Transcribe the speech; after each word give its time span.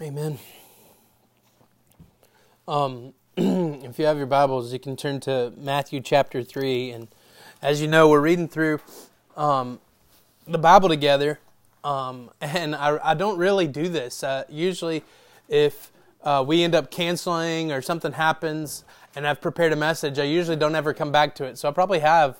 Amen. 0.00 0.38
Um, 2.68 3.14
if 3.36 3.98
you 3.98 4.04
have 4.04 4.16
your 4.16 4.26
Bibles, 4.26 4.72
you 4.72 4.78
can 4.78 4.94
turn 4.94 5.18
to 5.20 5.52
Matthew 5.56 6.00
chapter 6.00 6.44
3. 6.44 6.92
And 6.92 7.08
as 7.60 7.82
you 7.82 7.88
know, 7.88 8.08
we're 8.08 8.20
reading 8.20 8.46
through 8.46 8.78
um, 9.36 9.80
the 10.46 10.58
Bible 10.58 10.88
together. 10.88 11.40
Um, 11.82 12.30
and 12.40 12.76
I, 12.76 13.00
I, 13.02 13.14
don't 13.14 13.38
really 13.38 13.66
do 13.66 13.88
this. 13.88 14.22
Uh, 14.22 14.44
usually, 14.48 15.02
if 15.48 15.90
uh, 16.22 16.44
we 16.46 16.62
end 16.62 16.76
up 16.76 16.92
canceling 16.92 17.72
or 17.72 17.82
something 17.82 18.12
happens 18.12 18.84
and 19.16 19.26
I've 19.26 19.40
prepared 19.40 19.72
a 19.72 19.76
message, 19.76 20.20
I 20.20 20.24
usually 20.24 20.56
don't 20.56 20.76
ever 20.76 20.94
come 20.94 21.10
back 21.10 21.34
to 21.36 21.44
it. 21.44 21.58
So 21.58 21.68
I 21.68 21.72
probably 21.72 21.98
have 21.98 22.36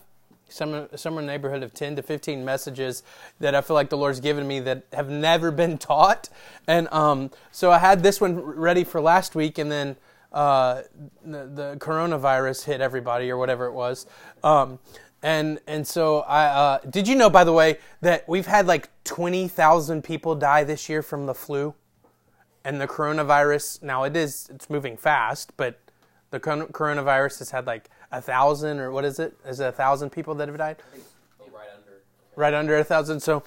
somewhere, 0.49 0.89
somewhere 0.97 1.21
in 1.21 1.27
the 1.27 1.33
neighborhood 1.33 1.63
of 1.63 1.75
10 1.75 1.97
to 1.97 2.03
15 2.03 2.45
messages 2.45 3.03
that 3.41 3.55
I 3.55 3.61
feel 3.61 3.75
like 3.75 3.91
the 3.91 3.97
Lord's 3.97 4.21
given 4.21 4.47
me 4.47 4.61
that 4.61 4.85
have 4.93 5.11
never 5.11 5.51
been 5.51 5.79
taught. 5.79 6.29
And 6.67 6.89
um, 6.93 7.31
so 7.53 7.71
I 7.71 7.79
had 7.79 8.03
this 8.03 8.21
one 8.21 8.37
ready 8.41 8.85
for 8.85 9.01
last 9.01 9.35
week, 9.35 9.59
and 9.59 9.71
then 9.71 9.97
uh, 10.33 10.83
the, 11.25 11.47
the, 11.47 11.77
coronavirus 11.79 12.65
hit 12.65 12.81
everybody 12.81 13.31
or 13.31 13.37
whatever 13.37 13.67
it 13.67 13.73
was. 13.73 14.07
Um, 14.45 14.79
and 15.23 15.59
and 15.67 15.87
so 15.87 16.21
I 16.21 16.45
uh, 16.45 16.79
did 16.89 17.09
you 17.09 17.17
know 17.17 17.29
by 17.29 17.43
the 17.43 17.53
way 17.53 17.79
that 18.03 18.29
we've 18.29 18.47
had 18.47 18.67
like 18.67 18.89
twenty 19.03 19.49
thousand 19.49 20.05
people 20.05 20.35
die 20.37 20.63
this 20.65 20.89
year 20.89 21.03
from 21.03 21.27
the 21.27 21.35
flu, 21.35 21.75
and 22.65 22.81
the 22.81 22.87
coronavirus. 22.87 23.83
Now 23.83 24.05
it 24.05 24.17
is 24.17 24.49
it's 24.55 24.71
moving 24.71 24.97
fast, 24.97 25.57
but 25.57 25.81
the 26.31 26.39
coronavirus 26.39 27.39
has 27.41 27.51
had 27.51 27.67
like 27.67 27.89
a 28.11 28.21
thousand 28.21 28.81
or 28.81 28.91
what 28.91 29.05
is 29.05 29.19
it? 29.19 29.37
Is 29.47 29.61
it 29.61 29.67
a 29.67 29.73
thousand 29.73 30.11
people 30.11 30.35
that 30.37 30.49
have 30.49 30.59
died? 30.59 30.77
right 31.53 31.69
under. 31.75 32.03
Right 32.37 32.55
under 32.55 32.77
a 32.79 32.85
thousand. 32.85 33.21
So 33.21 33.43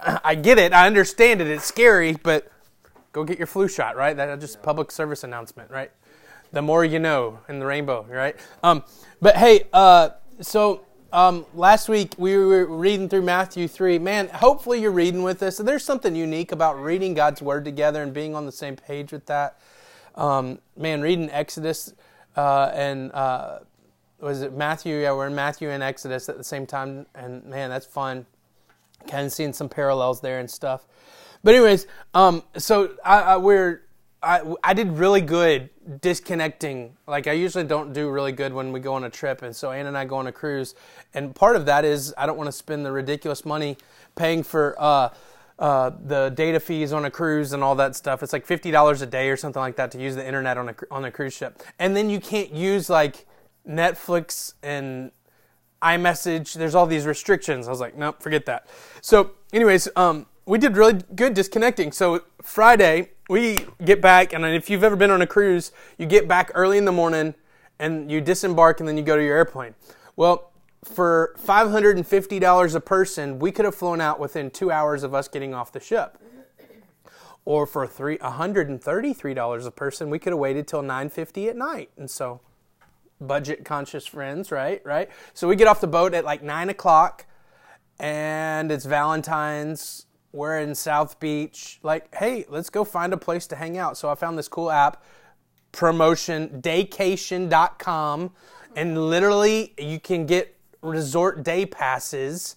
I 0.00 0.34
get 0.34 0.58
it. 0.58 0.72
I 0.72 0.86
understand 0.86 1.40
it. 1.40 1.46
It's 1.46 1.64
scary, 1.64 2.14
but 2.22 2.50
go 3.12 3.24
get 3.24 3.38
your 3.38 3.46
flu 3.46 3.68
shot, 3.68 3.96
right? 3.96 4.16
That's 4.16 4.40
just 4.40 4.62
public 4.62 4.90
service 4.90 5.24
announcement, 5.24 5.70
right? 5.70 5.90
The 6.52 6.62
more 6.62 6.84
you 6.84 6.98
know 6.98 7.40
in 7.48 7.58
the 7.58 7.66
rainbow, 7.66 8.06
right? 8.08 8.36
Um, 8.62 8.84
but 9.20 9.36
hey, 9.36 9.66
uh, 9.72 10.10
so 10.40 10.84
um, 11.12 11.46
last 11.54 11.88
week 11.88 12.14
we 12.18 12.36
were 12.36 12.66
reading 12.66 13.08
through 13.08 13.22
Matthew 13.22 13.68
3. 13.68 13.98
Man, 13.98 14.28
hopefully 14.28 14.80
you're 14.80 14.90
reading 14.90 15.22
with 15.22 15.42
us. 15.42 15.56
There's 15.56 15.84
something 15.84 16.14
unique 16.14 16.52
about 16.52 16.80
reading 16.82 17.14
God's 17.14 17.40
Word 17.40 17.64
together 17.64 18.02
and 18.02 18.12
being 18.12 18.34
on 18.34 18.44
the 18.44 18.52
same 18.52 18.76
page 18.76 19.12
with 19.12 19.26
that. 19.26 19.58
Um, 20.14 20.58
man, 20.76 21.00
reading 21.00 21.30
Exodus 21.30 21.94
uh, 22.36 22.70
and 22.74 23.12
uh, 23.12 23.60
was 24.20 24.42
it 24.42 24.52
Matthew? 24.52 24.96
Yeah, 24.96 25.12
we're 25.12 25.26
in 25.26 25.34
Matthew 25.34 25.70
and 25.70 25.82
Exodus 25.82 26.28
at 26.28 26.36
the 26.38 26.44
same 26.44 26.66
time, 26.66 27.06
and 27.14 27.44
man, 27.44 27.70
that's 27.70 27.86
fun. 27.86 28.26
Kind 29.08 29.26
of 29.26 29.32
seeing 29.32 29.52
some 29.52 29.68
parallels 29.68 30.20
there 30.20 30.38
and 30.38 30.50
stuff. 30.50 30.86
But 31.44 31.54
anyways, 31.54 31.86
um, 32.14 32.42
so 32.56 32.94
I, 33.04 33.20
I, 33.20 33.36
we're 33.36 33.82
I, 34.22 34.54
I 34.64 34.74
did 34.74 34.92
really 34.92 35.20
good 35.20 35.70
disconnecting. 36.00 36.96
Like 37.06 37.26
I 37.26 37.32
usually 37.32 37.64
don't 37.64 37.92
do 37.92 38.10
really 38.10 38.32
good 38.32 38.52
when 38.52 38.72
we 38.72 38.80
go 38.80 38.94
on 38.94 39.04
a 39.04 39.10
trip, 39.10 39.42
and 39.42 39.54
so 39.54 39.70
Anna 39.70 39.88
and 39.88 39.98
I 39.98 40.06
go 40.06 40.16
on 40.16 40.26
a 40.26 40.32
cruise, 40.32 40.74
and 41.14 41.34
part 41.34 41.56
of 41.56 41.66
that 41.66 41.84
is 41.84 42.14
I 42.16 42.26
don't 42.26 42.36
want 42.36 42.48
to 42.48 42.52
spend 42.52 42.84
the 42.84 42.92
ridiculous 42.92 43.44
money 43.44 43.76
paying 44.14 44.42
for. 44.42 44.74
Uh, 44.78 45.10
uh, 45.58 45.90
the 46.04 46.28
data 46.34 46.60
fees 46.60 46.92
on 46.92 47.06
a 47.06 47.10
cruise 47.10 47.54
and 47.54 47.64
all 47.64 47.74
that 47.74 47.96
stuff. 47.96 48.22
It's 48.22 48.34
like 48.34 48.44
fifty 48.44 48.70
dollars 48.70 49.00
a 49.00 49.06
day 49.06 49.30
or 49.30 49.38
something 49.38 49.58
like 49.58 49.76
that 49.76 49.90
to 49.92 49.98
use 49.98 50.14
the 50.14 50.26
internet 50.26 50.58
on 50.58 50.68
a 50.68 50.74
on 50.90 51.06
a 51.06 51.10
cruise 51.10 51.32
ship, 51.32 51.62
and 51.78 51.96
then 51.96 52.10
you 52.10 52.20
can't 52.20 52.52
use 52.52 52.90
like 52.90 53.26
Netflix 53.68 54.54
and 54.62 55.10
iMessage. 55.82 56.54
There's 56.54 56.74
all 56.74 56.86
these 56.86 57.06
restrictions. 57.06 57.66
I 57.66 57.70
was 57.70 57.80
like, 57.80 57.96
nope, 57.96 58.22
forget 58.22 58.46
that. 58.46 58.66
So, 59.00 59.32
anyways, 59.52 59.88
um, 59.96 60.26
we 60.46 60.58
did 60.58 60.76
really 60.76 61.00
good 61.14 61.34
disconnecting. 61.34 61.92
So 61.92 62.22
Friday 62.40 63.10
we 63.28 63.58
get 63.84 64.00
back, 64.00 64.32
and 64.32 64.44
if 64.46 64.70
you've 64.70 64.84
ever 64.84 64.96
been 64.96 65.10
on 65.10 65.20
a 65.20 65.26
cruise, 65.26 65.72
you 65.98 66.06
get 66.06 66.28
back 66.28 66.50
early 66.54 66.78
in 66.78 66.84
the 66.84 66.92
morning 66.92 67.34
and 67.78 68.10
you 68.10 68.20
disembark, 68.20 68.80
and 68.80 68.88
then 68.88 68.96
you 68.96 69.02
go 69.02 69.16
to 69.16 69.22
your 69.22 69.36
airplane. 69.36 69.74
Well, 70.14 70.50
for 70.82 71.34
$550 71.44 72.74
a 72.74 72.80
person, 72.80 73.38
we 73.38 73.50
could 73.50 73.64
have 73.64 73.74
flown 73.74 74.00
out 74.00 74.18
within 74.18 74.50
two 74.50 74.70
hours 74.70 75.02
of 75.02 75.12
us 75.12 75.28
getting 75.28 75.52
off 75.52 75.72
the 75.72 75.80
ship. 75.80 76.16
Or 77.44 77.66
for 77.66 77.86
three, 77.86 78.18
$133 78.18 79.66
a 79.66 79.70
person, 79.70 80.10
we 80.10 80.18
could 80.18 80.32
have 80.32 80.38
waited 80.38 80.66
till 80.66 80.82
9.50 80.82 81.48
at 81.48 81.56
night. 81.56 81.90
And 81.96 82.10
so 82.10 82.40
budget 83.20 83.64
conscious 83.64 84.06
friends, 84.06 84.50
right? 84.50 84.82
Right. 84.84 85.08
So 85.34 85.48
we 85.48 85.56
get 85.56 85.68
off 85.68 85.80
the 85.80 85.86
boat 85.86 86.14
at 86.14 86.24
like 86.24 86.42
nine 86.42 86.68
o'clock, 86.68 87.26
and 87.98 88.70
it's 88.70 88.84
Valentine's. 88.84 90.06
We're 90.32 90.58
in 90.58 90.74
South 90.74 91.18
Beach. 91.18 91.78
Like, 91.82 92.14
hey, 92.14 92.44
let's 92.48 92.68
go 92.68 92.84
find 92.84 93.12
a 93.12 93.16
place 93.16 93.46
to 93.48 93.56
hang 93.56 93.78
out. 93.78 93.96
So 93.96 94.10
I 94.10 94.14
found 94.14 94.36
this 94.36 94.48
cool 94.48 94.70
app, 94.70 95.02
promotion 95.72 96.60
daycation.com, 96.60 98.32
and 98.74 99.08
literally 99.08 99.72
you 99.78 99.98
can 99.98 100.26
get 100.26 100.54
resort 100.82 101.42
day 101.42 101.64
passes 101.64 102.56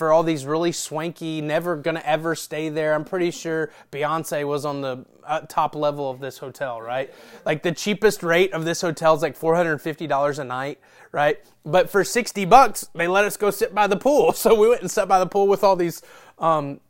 for 0.00 0.14
all 0.14 0.22
these 0.22 0.46
really 0.46 0.72
swanky, 0.72 1.42
never 1.42 1.76
gonna 1.76 2.00
ever 2.06 2.34
stay 2.34 2.70
there. 2.70 2.94
I'm 2.94 3.04
pretty 3.04 3.30
sure 3.30 3.70
Beyonce 3.92 4.48
was 4.48 4.64
on 4.64 4.80
the 4.80 5.04
uh, 5.26 5.40
top 5.40 5.74
level 5.74 6.08
of 6.08 6.20
this 6.20 6.38
hotel, 6.38 6.80
right? 6.80 7.12
Like 7.44 7.62
the 7.62 7.72
cheapest 7.72 8.22
rate 8.22 8.54
of 8.54 8.64
this 8.64 8.80
hotel 8.80 9.14
is 9.14 9.20
like 9.20 9.38
$450 9.38 10.38
a 10.38 10.44
night, 10.44 10.80
right? 11.12 11.36
But 11.66 11.90
for 11.90 12.02
60 12.02 12.46
bucks, 12.46 12.88
they 12.94 13.08
let 13.08 13.26
us 13.26 13.36
go 13.36 13.50
sit 13.50 13.74
by 13.74 13.86
the 13.86 13.96
pool. 13.96 14.32
So 14.40 14.58
we 14.58 14.70
went 14.70 14.80
and 14.80 14.90
sat 14.90 15.06
by 15.06 15.18
the 15.18 15.26
pool 15.26 15.46
with 15.46 15.62
all 15.62 15.76
these 15.76 16.00
um, 16.38 16.80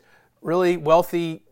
really 0.41 0.77
wealthy 0.77 1.42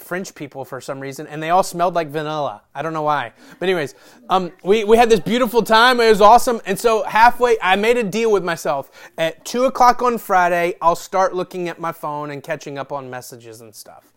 French 0.00 0.34
people 0.34 0.64
for 0.64 0.80
some 0.80 1.00
reason, 1.00 1.26
and 1.26 1.42
they 1.42 1.50
all 1.50 1.62
smelled 1.62 1.94
like 1.94 2.08
vanilla. 2.08 2.62
I 2.74 2.82
don't 2.82 2.92
know 2.92 3.02
why. 3.02 3.32
But 3.58 3.68
anyways, 3.68 3.94
um, 4.28 4.52
we, 4.64 4.84
we 4.84 4.96
had 4.96 5.10
this 5.10 5.20
beautiful 5.20 5.62
time. 5.62 6.00
It 6.00 6.08
was 6.08 6.20
awesome. 6.20 6.60
And 6.66 6.78
so 6.78 7.02
halfway, 7.04 7.56
I 7.62 7.76
made 7.76 7.96
a 7.96 8.02
deal 8.02 8.32
with 8.32 8.44
myself. 8.44 9.10
At 9.18 9.44
2 9.44 9.64
o'clock 9.64 10.02
on 10.02 10.18
Friday, 10.18 10.74
I'll 10.80 10.96
start 10.96 11.34
looking 11.34 11.68
at 11.68 11.78
my 11.78 11.92
phone 11.92 12.30
and 12.30 12.42
catching 12.42 12.78
up 12.78 12.92
on 12.92 13.10
messages 13.10 13.60
and 13.60 13.74
stuff. 13.74 14.12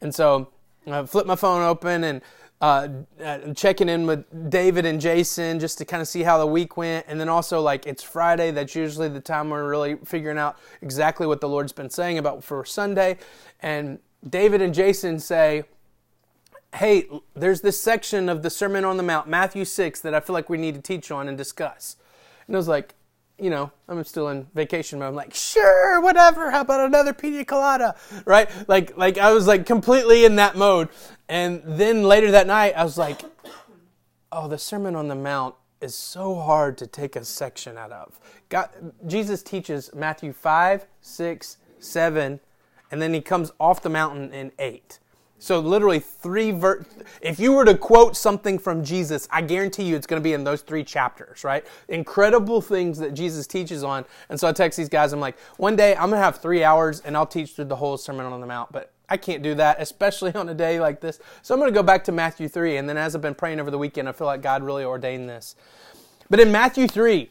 And 0.00 0.14
so 0.14 0.48
I 0.86 1.04
flipped 1.06 1.28
my 1.28 1.36
phone 1.36 1.62
open 1.62 2.04
and 2.04 2.20
uh, 2.60 2.88
uh, 3.22 3.52
checking 3.54 3.88
in 3.88 4.06
with 4.06 4.50
David 4.50 4.86
and 4.86 5.00
Jason 5.00 5.58
just 5.60 5.76
to 5.78 5.84
kind 5.84 6.00
of 6.00 6.08
see 6.08 6.22
how 6.22 6.38
the 6.38 6.46
week 6.46 6.76
went. 6.76 7.04
And 7.08 7.20
then 7.20 7.28
also, 7.28 7.60
like, 7.60 7.86
it's 7.86 8.02
Friday. 8.02 8.50
That's 8.52 8.74
usually 8.74 9.08
the 9.08 9.20
time 9.20 9.50
we're 9.50 9.68
really 9.68 9.96
figuring 10.04 10.38
out 10.38 10.58
exactly 10.80 11.26
what 11.26 11.40
the 11.40 11.48
Lord's 11.48 11.72
been 11.72 11.90
saying 11.90 12.18
about 12.18 12.42
for 12.42 12.64
Sunday. 12.64 13.18
And 13.60 13.98
David 14.28 14.62
and 14.62 14.74
Jason 14.74 15.18
say, 15.18 15.64
Hey, 16.74 17.06
there's 17.34 17.60
this 17.60 17.80
section 17.80 18.28
of 18.28 18.42
the 18.42 18.50
Sermon 18.50 18.84
on 18.84 18.96
the 18.96 19.02
Mount, 19.02 19.28
Matthew 19.28 19.64
6, 19.64 20.00
that 20.00 20.12
I 20.12 20.18
feel 20.18 20.34
like 20.34 20.48
we 20.48 20.58
need 20.58 20.74
to 20.74 20.80
teach 20.80 21.10
on 21.12 21.28
and 21.28 21.38
discuss. 21.38 21.96
And 22.48 22.56
I 22.56 22.58
was 22.58 22.66
like, 22.66 22.94
you 23.38 23.50
know, 23.50 23.70
I'm 23.88 24.02
still 24.04 24.28
in 24.28 24.46
vacation 24.54 24.98
mode. 24.98 25.08
I'm 25.08 25.14
like, 25.14 25.34
sure, 25.34 26.00
whatever. 26.00 26.50
How 26.50 26.60
about 26.60 26.86
another 26.86 27.12
pina 27.12 27.44
colada? 27.44 27.96
Right? 28.24 28.48
Like, 28.68 28.96
like 28.96 29.18
I 29.18 29.32
was 29.32 29.46
like 29.46 29.66
completely 29.66 30.24
in 30.24 30.36
that 30.36 30.56
mode. 30.56 30.88
And 31.28 31.62
then 31.64 32.04
later 32.04 32.30
that 32.30 32.46
night, 32.46 32.74
I 32.76 32.84
was 32.84 32.98
like, 32.98 33.22
oh, 34.30 34.48
the 34.48 34.58
Sermon 34.58 34.94
on 34.94 35.08
the 35.08 35.14
Mount 35.14 35.54
is 35.80 35.94
so 35.94 36.34
hard 36.34 36.78
to 36.78 36.86
take 36.86 37.16
a 37.16 37.24
section 37.24 37.76
out 37.76 37.92
of. 37.92 38.18
God, 38.48 38.70
Jesus 39.06 39.42
teaches 39.42 39.90
Matthew 39.94 40.32
5, 40.32 40.86
6, 41.00 41.56
7, 41.78 42.40
and 42.94 43.02
then 43.02 43.12
he 43.12 43.20
comes 43.20 43.50
off 43.58 43.82
the 43.82 43.90
mountain 43.90 44.32
in 44.32 44.52
8. 44.56 45.00
So 45.40 45.58
literally 45.58 45.98
three 45.98 46.52
ver- 46.52 46.86
if 47.20 47.40
you 47.40 47.50
were 47.50 47.64
to 47.64 47.76
quote 47.76 48.16
something 48.16 48.56
from 48.56 48.84
Jesus, 48.84 49.26
I 49.32 49.42
guarantee 49.42 49.82
you 49.82 49.96
it's 49.96 50.06
going 50.06 50.22
to 50.22 50.24
be 50.24 50.32
in 50.32 50.44
those 50.44 50.62
three 50.62 50.84
chapters, 50.84 51.42
right? 51.42 51.66
Incredible 51.88 52.60
things 52.60 52.98
that 52.98 53.12
Jesus 53.12 53.48
teaches 53.48 53.82
on. 53.82 54.04
And 54.28 54.38
so 54.38 54.46
I 54.46 54.52
text 54.52 54.78
these 54.78 54.88
guys, 54.88 55.12
I'm 55.12 55.18
like, 55.18 55.36
one 55.56 55.74
day 55.74 55.96
I'm 55.96 56.08
going 56.08 56.20
to 56.20 56.24
have 56.24 56.36
three 56.36 56.62
hours 56.62 57.00
and 57.00 57.16
I'll 57.16 57.26
teach 57.26 57.54
through 57.54 57.64
the 57.64 57.74
whole 57.74 57.96
Sermon 57.96 58.26
on 58.26 58.40
the 58.40 58.46
Mount, 58.46 58.70
but 58.70 58.92
I 59.08 59.16
can't 59.16 59.42
do 59.42 59.56
that, 59.56 59.82
especially 59.82 60.32
on 60.36 60.48
a 60.48 60.54
day 60.54 60.78
like 60.78 61.00
this. 61.00 61.18
So 61.42 61.52
I'm 61.52 61.58
going 61.58 61.72
to 61.72 61.76
go 61.76 61.82
back 61.82 62.04
to 62.04 62.12
Matthew 62.12 62.46
3. 62.46 62.76
And 62.76 62.88
then 62.88 62.96
as 62.96 63.16
I've 63.16 63.22
been 63.22 63.34
praying 63.34 63.58
over 63.58 63.72
the 63.72 63.78
weekend, 63.78 64.08
I 64.08 64.12
feel 64.12 64.28
like 64.28 64.40
God 64.40 64.62
really 64.62 64.84
ordained 64.84 65.28
this. 65.28 65.56
But 66.30 66.38
in 66.38 66.52
Matthew 66.52 66.86
3, 66.86 67.28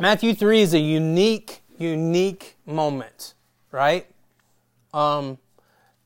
Matthew 0.00 0.34
3 0.34 0.60
is 0.60 0.74
a 0.74 0.80
unique, 0.80 1.62
unique 1.78 2.56
moment, 2.66 3.34
right? 3.70 4.11
Um, 4.92 5.38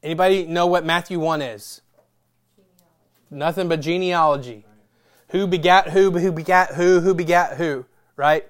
anybody 0.03 0.47
know 0.47 0.67
what 0.67 0.85
Matthew 0.85 1.19
1 1.19 1.43
is? 1.43 1.81
Nothing 3.31 3.69
but 3.69 3.81
genealogy. 3.81 4.65
Who 5.31 5.47
begat 5.47 5.89
who, 5.89 6.13
who 6.13 6.31
begat 6.31 6.75
who, 6.75 7.01
who 7.01 7.13
begat 7.13 7.57
who, 7.57 7.85
right? 8.15 8.49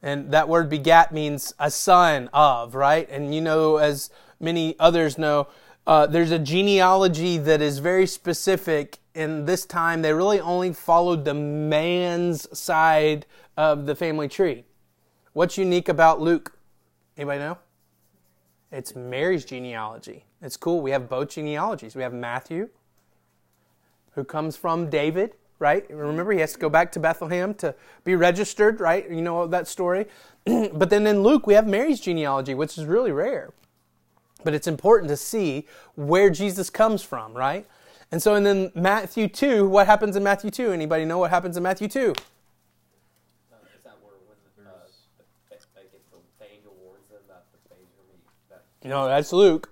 And 0.00 0.32
that 0.32 0.48
word 0.48 0.70
begat 0.70 1.12
means 1.12 1.54
a 1.58 1.70
son 1.70 2.30
of, 2.32 2.74
right? 2.74 3.08
And 3.10 3.34
you 3.34 3.40
know, 3.40 3.76
as 3.76 4.10
many 4.40 4.74
others 4.78 5.18
know, 5.18 5.48
uh, 5.86 6.06
there's 6.06 6.30
a 6.30 6.38
genealogy 6.38 7.38
that 7.38 7.60
is 7.60 7.78
very 7.78 8.06
specific. 8.06 8.98
In 9.14 9.44
this 9.44 9.66
time, 9.66 10.00
they 10.00 10.14
really 10.14 10.40
only 10.40 10.72
followed 10.72 11.24
the 11.24 11.34
man's 11.34 12.58
side 12.58 13.26
of 13.56 13.84
the 13.84 13.94
family 13.94 14.28
tree. 14.28 14.64
What's 15.34 15.58
unique 15.58 15.88
about 15.88 16.20
Luke? 16.20 16.56
Anybody 17.16 17.40
know? 17.40 17.58
It's 18.72 18.96
Mary's 18.96 19.44
genealogy. 19.44 20.24
It's 20.40 20.56
cool. 20.56 20.80
We 20.80 20.90
have 20.92 21.08
both 21.08 21.28
genealogies. 21.28 21.94
We 21.94 22.02
have 22.02 22.14
Matthew 22.14 22.70
who 24.14 24.24
comes 24.24 24.56
from 24.56 24.90
David, 24.90 25.34
right? 25.58 25.88
Remember, 25.90 26.32
he 26.32 26.40
has 26.40 26.54
to 26.54 26.58
go 26.58 26.68
back 26.68 26.90
to 26.92 27.00
Bethlehem 27.00 27.54
to 27.54 27.74
be 28.04 28.14
registered, 28.14 28.80
right? 28.80 29.08
You 29.10 29.22
know 29.22 29.46
that 29.46 29.68
story. 29.68 30.06
but 30.44 30.90
then 30.90 31.06
in 31.06 31.22
Luke, 31.22 31.46
we 31.46 31.54
have 31.54 31.66
Mary's 31.66 32.00
genealogy, 32.00 32.54
which 32.54 32.78
is 32.78 32.86
really 32.86 33.12
rare. 33.12 33.52
But 34.44 34.54
it's 34.54 34.66
important 34.66 35.08
to 35.10 35.16
see 35.16 35.66
where 35.94 36.30
Jesus 36.30 36.68
comes 36.68 37.02
from, 37.02 37.34
right? 37.34 37.66
And 38.10 38.22
so, 38.22 38.34
and 38.34 38.44
then 38.44 38.72
Matthew 38.74 39.28
2, 39.28 39.68
what 39.68 39.86
happens 39.86 40.16
in 40.16 40.22
Matthew 40.22 40.50
2? 40.50 40.72
Anybody 40.72 41.04
know 41.04 41.18
what 41.18 41.30
happens 41.30 41.56
in 41.56 41.62
Matthew 41.62 41.88
2? 41.88 42.12
No, 48.84 49.06
that's 49.06 49.32
Luke. 49.32 49.70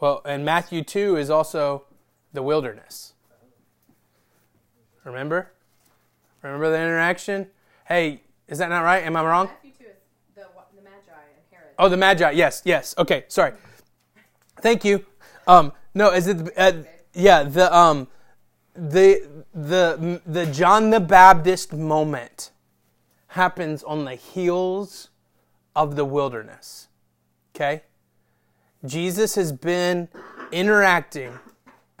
Well, 0.00 0.22
and 0.24 0.44
Matthew 0.44 0.84
2 0.84 1.16
is 1.16 1.28
also 1.28 1.84
the 2.32 2.42
wilderness. 2.42 3.14
Remember? 5.04 5.50
Remember 6.42 6.70
the 6.70 6.76
interaction? 6.76 7.48
Hey, 7.86 8.22
is 8.46 8.58
that 8.58 8.68
not 8.68 8.82
right? 8.82 9.02
Am 9.02 9.16
I 9.16 9.24
wrong? 9.24 9.46
Matthew 9.46 9.72
2 9.78 9.84
is 9.84 9.90
the, 10.36 10.42
the 10.76 10.82
Magi 10.82 10.92
and 10.96 11.44
Herod. 11.50 11.74
Oh, 11.78 11.88
the 11.88 11.96
Magi. 11.96 12.30
Yes, 12.30 12.62
yes. 12.64 12.94
Okay, 12.96 13.24
sorry. 13.26 13.52
Thank 14.60 14.84
you. 14.84 15.04
Um, 15.48 15.72
no, 15.94 16.12
is 16.12 16.28
it? 16.28 16.52
Uh, 16.56 16.72
yeah, 17.14 17.42
the 17.42 17.74
um, 17.76 18.06
the 18.74 19.26
the 19.54 20.20
the 20.26 20.46
John 20.46 20.90
the 20.90 21.00
Baptist 21.00 21.72
moment 21.72 22.50
happens 23.28 23.82
on 23.82 24.04
the 24.04 24.14
heels 24.14 25.08
of 25.78 25.94
the 25.94 26.04
wilderness. 26.04 26.88
Okay? 27.54 27.82
Jesus 28.84 29.36
has 29.36 29.52
been 29.52 30.08
interacting. 30.50 31.38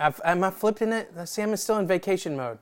I've, 0.00 0.20
am 0.24 0.42
I 0.42 0.50
flipping 0.50 0.92
it? 0.92 1.12
Sam 1.26 1.50
I'm 1.50 1.56
still 1.56 1.78
in 1.78 1.86
vacation 1.86 2.36
mode. 2.36 2.58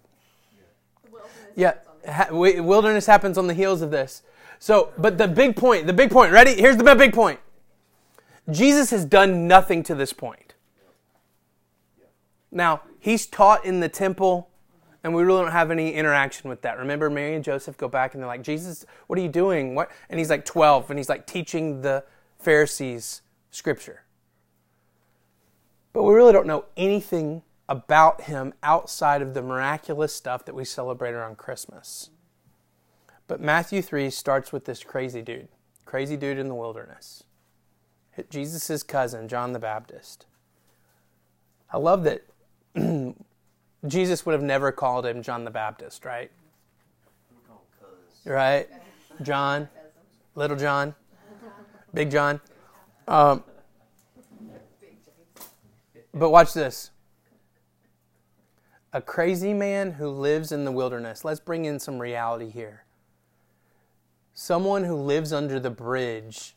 Yeah, 1.56 1.74
ha- 2.06 2.28
wilderness 2.30 3.06
happens 3.06 3.38
on 3.38 3.46
the 3.46 3.54
heels 3.54 3.80
of 3.80 3.90
this. 3.90 4.22
So, 4.58 4.92
but 4.98 5.16
the 5.16 5.26
big 5.26 5.56
point, 5.56 5.86
the 5.86 5.94
big 5.94 6.10
point, 6.10 6.32
ready? 6.32 6.54
Here's 6.54 6.76
the 6.76 6.84
big 6.94 7.14
point. 7.14 7.40
Jesus 8.50 8.90
has 8.90 9.06
done 9.06 9.48
nothing 9.48 9.82
to 9.84 9.94
this 9.94 10.12
point. 10.12 10.54
Now, 12.52 12.82
he's 12.98 13.26
taught 13.26 13.64
in 13.64 13.80
the 13.80 13.88
temple 13.88 14.50
and 15.06 15.14
we 15.14 15.22
really 15.22 15.42
don't 15.42 15.52
have 15.52 15.70
any 15.70 15.94
interaction 15.94 16.50
with 16.50 16.62
that. 16.62 16.78
Remember, 16.80 17.08
Mary 17.08 17.36
and 17.36 17.44
Joseph 17.44 17.76
go 17.76 17.86
back 17.86 18.14
and 18.14 18.20
they're 18.20 18.26
like, 18.26 18.42
Jesus, 18.42 18.84
what 19.06 19.16
are 19.16 19.22
you 19.22 19.28
doing? 19.28 19.76
What? 19.76 19.92
And 20.10 20.18
he's 20.18 20.30
like 20.30 20.44
12, 20.44 20.90
and 20.90 20.98
he's 20.98 21.08
like 21.08 21.28
teaching 21.28 21.82
the 21.82 22.02
Pharisees 22.40 23.22
scripture. 23.52 24.02
But 25.92 26.02
we 26.02 26.12
really 26.12 26.32
don't 26.32 26.48
know 26.48 26.64
anything 26.76 27.42
about 27.68 28.22
him 28.22 28.52
outside 28.64 29.22
of 29.22 29.32
the 29.32 29.42
miraculous 29.42 30.12
stuff 30.12 30.44
that 30.44 30.56
we 30.56 30.64
celebrate 30.64 31.12
around 31.12 31.38
Christmas. 31.38 32.10
But 33.28 33.40
Matthew 33.40 33.82
3 33.82 34.10
starts 34.10 34.52
with 34.52 34.64
this 34.64 34.82
crazy 34.82 35.22
dude, 35.22 35.46
crazy 35.84 36.16
dude 36.16 36.36
in 36.36 36.48
the 36.48 36.54
wilderness. 36.56 37.22
Jesus' 38.28 38.82
cousin, 38.82 39.28
John 39.28 39.52
the 39.52 39.60
Baptist. 39.60 40.26
I 41.72 41.78
love 41.78 42.02
that 42.02 42.24
Jesus 43.86 44.26
would 44.26 44.32
have 44.32 44.42
never 44.42 44.72
called 44.72 45.06
him 45.06 45.22
John 45.22 45.44
the 45.44 45.50
Baptist, 45.50 46.04
right? 46.04 46.30
Right? 48.24 48.68
John, 49.22 49.68
little 50.34 50.56
John, 50.56 50.94
big 51.94 52.10
John. 52.10 52.40
Um, 53.08 53.44
but 56.12 56.30
watch 56.30 56.52
this. 56.52 56.90
A 58.92 59.00
crazy 59.02 59.52
man 59.52 59.92
who 59.92 60.08
lives 60.08 60.52
in 60.52 60.64
the 60.64 60.72
wilderness. 60.72 61.24
Let's 61.24 61.40
bring 61.40 61.66
in 61.66 61.78
some 61.78 61.98
reality 61.98 62.50
here. 62.50 62.84
Someone 64.32 64.84
who 64.84 64.96
lives 64.96 65.32
under 65.32 65.60
the 65.60 65.70
bridge 65.70 66.56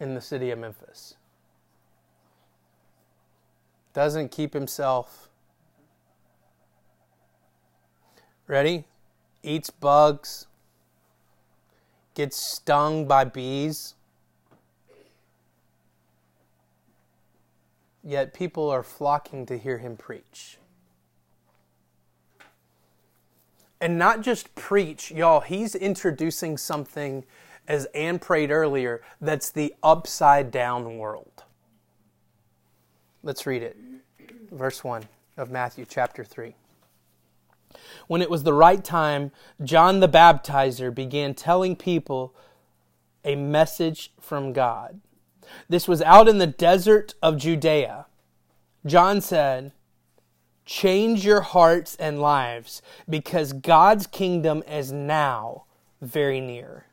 in 0.00 0.14
the 0.14 0.20
city 0.20 0.50
of 0.50 0.58
Memphis 0.58 1.14
doesn't 3.92 4.30
keep 4.30 4.54
himself 4.54 5.28
Ready? 8.46 8.84
Eats 9.42 9.70
bugs, 9.70 10.46
gets 12.14 12.36
stung 12.36 13.06
by 13.06 13.24
bees. 13.24 13.94
Yet 18.04 18.34
people 18.34 18.68
are 18.68 18.82
flocking 18.82 19.46
to 19.46 19.56
hear 19.56 19.78
him 19.78 19.96
preach. 19.96 20.58
And 23.80 23.98
not 23.98 24.20
just 24.20 24.54
preach, 24.54 25.10
y'all, 25.10 25.40
he's 25.40 25.74
introducing 25.74 26.56
something, 26.56 27.24
as 27.66 27.86
Ann 27.86 28.18
prayed 28.18 28.50
earlier, 28.50 29.02
that's 29.20 29.50
the 29.50 29.74
upside 29.82 30.50
down 30.50 30.98
world. 30.98 31.44
Let's 33.24 33.46
read 33.46 33.62
it. 33.62 33.76
Verse 34.50 34.84
1 34.84 35.04
of 35.36 35.50
Matthew 35.50 35.84
chapter 35.88 36.24
3. 36.24 36.54
When 38.06 38.22
it 38.22 38.30
was 38.30 38.42
the 38.42 38.52
right 38.52 38.84
time, 38.84 39.32
John 39.62 40.00
the 40.00 40.08
Baptizer 40.08 40.94
began 40.94 41.34
telling 41.34 41.76
people 41.76 42.34
a 43.24 43.36
message 43.36 44.12
from 44.20 44.52
God. 44.52 45.00
This 45.68 45.86
was 45.86 46.02
out 46.02 46.28
in 46.28 46.38
the 46.38 46.46
desert 46.46 47.14
of 47.22 47.36
Judea. 47.36 48.06
John 48.86 49.20
said, 49.20 49.72
Change 50.64 51.24
your 51.24 51.40
hearts 51.40 51.96
and 51.96 52.20
lives 52.20 52.82
because 53.08 53.52
God's 53.52 54.06
kingdom 54.06 54.62
is 54.68 54.92
now 54.92 55.64
very 56.00 56.40
near. 56.40 56.86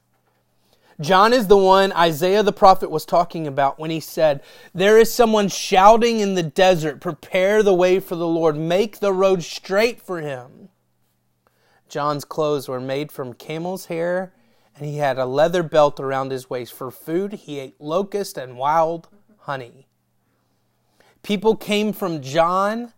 John 1.01 1.31
is 1.31 1.47
the 1.47 1.57
one 1.57 1.93
Isaiah 1.93 2.43
the 2.43 2.51
prophet 2.51 2.91
was 2.91 3.05
talking 3.05 3.47
about 3.47 3.79
when 3.79 3.89
he 3.89 4.01
said, 4.01 4.41
There 4.73 4.97
is 4.97 5.13
someone 5.13 5.47
shouting 5.47 6.19
in 6.19 6.35
the 6.35 6.43
desert, 6.43 6.99
Prepare 6.99 7.63
the 7.63 7.73
way 7.73 7.99
for 7.99 8.15
the 8.15 8.27
Lord, 8.27 8.57
make 8.57 8.99
the 8.99 9.13
road 9.13 9.43
straight 9.43 10.01
for 10.01 10.19
him. 10.19 10.69
John's 11.87 12.25
clothes 12.25 12.67
were 12.67 12.81
made 12.81 13.11
from 13.11 13.33
camel's 13.33 13.85
hair, 13.85 14.33
and 14.75 14.85
he 14.85 14.97
had 14.97 15.17
a 15.17 15.25
leather 15.25 15.63
belt 15.63 15.99
around 15.99 16.31
his 16.31 16.49
waist. 16.49 16.73
For 16.73 16.91
food, 16.91 17.33
he 17.33 17.59
ate 17.59 17.79
locust 17.79 18.37
and 18.37 18.57
wild 18.57 19.07
honey. 19.39 19.87
People 21.23 21.55
came 21.55 21.93
from 21.93 22.21
John, 22.21 22.93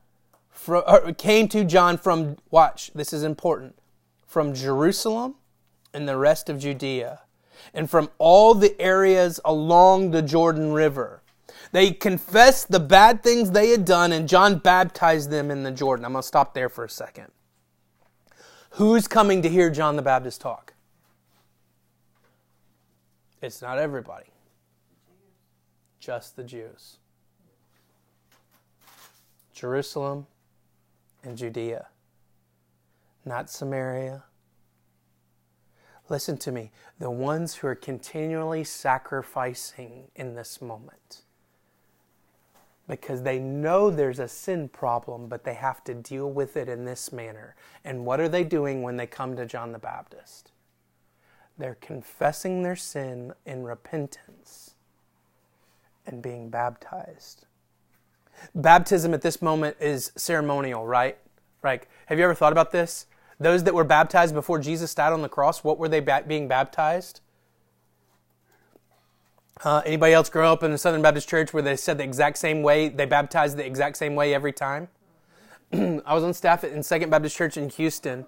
came 1.17 1.47
to 1.49 1.63
John 1.63 1.97
from, 1.97 2.37
watch, 2.49 2.91
this 2.93 3.13
is 3.13 3.23
important, 3.23 3.77
from 4.25 4.53
Jerusalem 4.53 5.35
and 5.93 6.07
the 6.07 6.17
rest 6.17 6.49
of 6.49 6.59
Judea, 6.59 7.21
and 7.73 7.89
from 7.89 8.09
all 8.17 8.53
the 8.53 8.79
areas 8.81 9.39
along 9.45 10.11
the 10.11 10.21
Jordan 10.21 10.73
River. 10.73 11.21
They 11.71 11.91
confessed 11.91 12.71
the 12.71 12.79
bad 12.79 13.23
things 13.23 13.51
they 13.51 13.69
had 13.69 13.85
done, 13.85 14.11
and 14.11 14.27
John 14.27 14.57
baptized 14.57 15.29
them 15.29 15.49
in 15.49 15.63
the 15.63 15.71
Jordan. 15.71 16.03
I'm 16.03 16.11
going 16.11 16.21
to 16.21 16.27
stop 16.27 16.53
there 16.53 16.67
for 16.67 16.83
a 16.83 16.89
second. 16.89 17.31
Who's 18.71 19.07
coming 19.07 19.41
to 19.41 19.49
hear 19.49 19.69
John 19.69 19.95
the 19.95 20.01
Baptist 20.01 20.41
talk? 20.41 20.73
It's 23.41 23.61
not 23.61 23.79
everybody, 23.79 24.27
just 25.99 26.35
the 26.35 26.43
Jews. 26.43 26.97
Jerusalem 29.53 30.27
and 31.23 31.37
Judea, 31.37 31.87
not 33.25 33.49
Samaria. 33.49 34.23
Listen 36.11 36.35
to 36.39 36.51
me. 36.51 36.71
The 36.99 37.09
ones 37.09 37.55
who 37.55 37.67
are 37.67 37.75
continually 37.75 38.65
sacrificing 38.65 40.09
in 40.13 40.35
this 40.35 40.61
moment 40.61 41.21
because 42.85 43.23
they 43.23 43.39
know 43.39 43.89
there's 43.89 44.19
a 44.19 44.27
sin 44.27 44.67
problem, 44.67 45.29
but 45.29 45.45
they 45.45 45.53
have 45.53 45.81
to 45.85 45.93
deal 45.93 46.29
with 46.29 46.57
it 46.57 46.67
in 46.67 46.83
this 46.83 47.13
manner. 47.13 47.55
And 47.85 48.05
what 48.05 48.19
are 48.19 48.27
they 48.27 48.43
doing 48.43 48.81
when 48.81 48.97
they 48.97 49.07
come 49.07 49.37
to 49.37 49.45
John 49.45 49.71
the 49.71 49.79
Baptist? 49.79 50.51
They're 51.57 51.77
confessing 51.79 52.61
their 52.61 52.75
sin 52.75 53.31
in 53.45 53.63
repentance 53.63 54.75
and 56.05 56.21
being 56.21 56.49
baptized. 56.49 57.45
Baptism 58.53 59.13
at 59.13 59.21
this 59.21 59.41
moment 59.41 59.77
is 59.79 60.11
ceremonial, 60.17 60.85
right? 60.85 61.17
Like, 61.63 61.87
have 62.07 62.17
you 62.17 62.25
ever 62.25 62.35
thought 62.35 62.51
about 62.51 62.73
this? 62.73 63.05
Those 63.41 63.63
that 63.63 63.73
were 63.73 63.83
baptized 63.83 64.35
before 64.35 64.59
Jesus 64.59 64.93
died 64.93 65.13
on 65.13 65.23
the 65.23 65.29
cross, 65.29 65.63
what 65.63 65.79
were 65.79 65.89
they 65.89 65.99
being 65.99 66.47
baptized? 66.47 67.21
Uh, 69.63 69.81
anybody 69.83 70.13
else 70.13 70.29
grow 70.29 70.53
up 70.53 70.61
in 70.61 70.69
the 70.69 70.77
Southern 70.77 71.01
Baptist 71.01 71.27
Church 71.27 71.51
where 71.51 71.63
they 71.63 71.75
said 71.75 71.97
the 71.97 72.03
exact 72.03 72.37
same 72.37 72.61
way, 72.61 72.87
they 72.87 73.05
baptized 73.05 73.57
the 73.57 73.65
exact 73.65 73.97
same 73.97 74.13
way 74.13 74.35
every 74.35 74.53
time? 74.53 74.89
I 75.73 76.13
was 76.13 76.23
on 76.23 76.35
staff 76.35 76.63
in 76.63 76.83
Second 76.83 77.09
Baptist 77.09 77.35
Church 77.35 77.57
in 77.57 77.69
Houston 77.69 78.27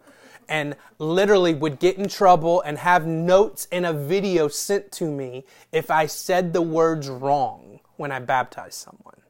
and 0.49 0.75
literally 0.97 1.53
would 1.53 1.77
get 1.77 1.99
in 1.99 2.09
trouble 2.09 2.61
and 2.61 2.79
have 2.79 3.05
notes 3.05 3.67
and 3.71 3.85
a 3.85 3.93
video 3.93 4.47
sent 4.47 4.91
to 4.93 5.05
me 5.05 5.45
if 5.71 5.91
I 5.91 6.07
said 6.07 6.53
the 6.53 6.61
words 6.63 7.07
wrong 7.07 7.81
when 7.97 8.11
I 8.11 8.17
baptized 8.17 8.73
someone. 8.73 9.21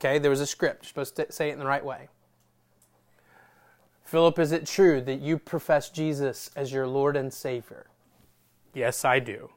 Okay, 0.00 0.18
there 0.18 0.32
was 0.32 0.40
a 0.40 0.46
script. 0.46 0.82
You're 0.82 0.88
supposed 0.88 1.14
to 1.14 1.30
say 1.30 1.50
it 1.50 1.52
in 1.52 1.60
the 1.60 1.66
right 1.66 1.84
way. 1.84 2.08
Philip, 4.06 4.38
is 4.38 4.52
it 4.52 4.66
true 4.66 5.00
that 5.00 5.20
you 5.20 5.36
profess 5.36 5.90
Jesus 5.90 6.48
as 6.54 6.72
your 6.72 6.86
Lord 6.86 7.16
and 7.16 7.34
Savior? 7.34 7.86
Yes, 8.72 9.04
I 9.04 9.18
do. 9.18 9.50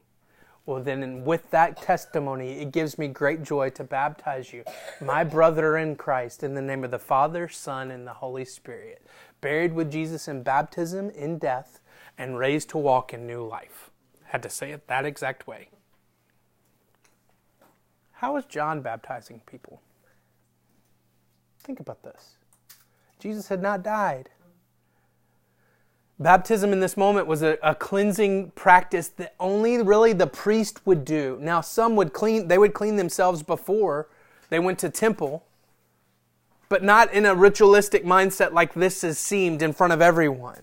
Well, 0.66 0.82
then, 0.82 1.24
with 1.24 1.48
that 1.52 1.80
testimony, 1.80 2.58
it 2.60 2.72
gives 2.72 2.98
me 2.98 3.06
great 3.06 3.44
joy 3.44 3.70
to 3.70 3.84
baptize 3.84 4.52
you, 4.52 4.64
my 5.00 5.22
brother 5.22 5.76
in 5.76 5.94
Christ, 5.94 6.42
in 6.42 6.54
the 6.54 6.62
name 6.62 6.82
of 6.82 6.90
the 6.90 6.98
Father, 6.98 7.48
Son, 7.48 7.92
and 7.92 8.04
the 8.04 8.12
Holy 8.12 8.44
Spirit, 8.44 9.06
buried 9.40 9.72
with 9.72 9.90
Jesus 9.90 10.26
in 10.26 10.42
baptism, 10.42 11.10
in 11.10 11.38
death, 11.38 11.78
and 12.18 12.36
raised 12.36 12.68
to 12.70 12.78
walk 12.78 13.14
in 13.14 13.28
new 13.28 13.46
life. 13.46 13.90
Had 14.24 14.42
to 14.42 14.50
say 14.50 14.72
it 14.72 14.88
that 14.88 15.06
exact 15.06 15.46
way. 15.46 15.68
How 18.14 18.34
was 18.34 18.46
John 18.46 18.82
baptizing 18.82 19.42
people? 19.46 19.80
Think 21.62 21.78
about 21.78 22.02
this. 22.02 22.36
Jesus 23.20 23.46
had 23.46 23.62
not 23.62 23.84
died. 23.84 24.28
Baptism 26.20 26.74
in 26.74 26.80
this 26.80 26.98
moment 26.98 27.26
was 27.26 27.40
a, 27.42 27.56
a, 27.62 27.74
cleansing 27.74 28.50
practice 28.50 29.08
that 29.08 29.34
only 29.40 29.80
really 29.80 30.12
the 30.12 30.26
priest 30.26 30.86
would 30.86 31.02
do. 31.02 31.38
Now, 31.40 31.62
some 31.62 31.96
would 31.96 32.12
clean, 32.12 32.46
they 32.46 32.58
would 32.58 32.74
clean 32.74 32.96
themselves 32.96 33.42
before 33.42 34.06
they 34.50 34.58
went 34.58 34.78
to 34.80 34.90
temple, 34.90 35.46
but 36.68 36.84
not 36.84 37.10
in 37.14 37.24
a 37.24 37.34
ritualistic 37.34 38.04
mindset 38.04 38.52
like 38.52 38.74
this 38.74 39.02
is 39.02 39.18
seemed 39.18 39.62
in 39.62 39.72
front 39.72 39.94
of 39.94 40.02
everyone. 40.02 40.60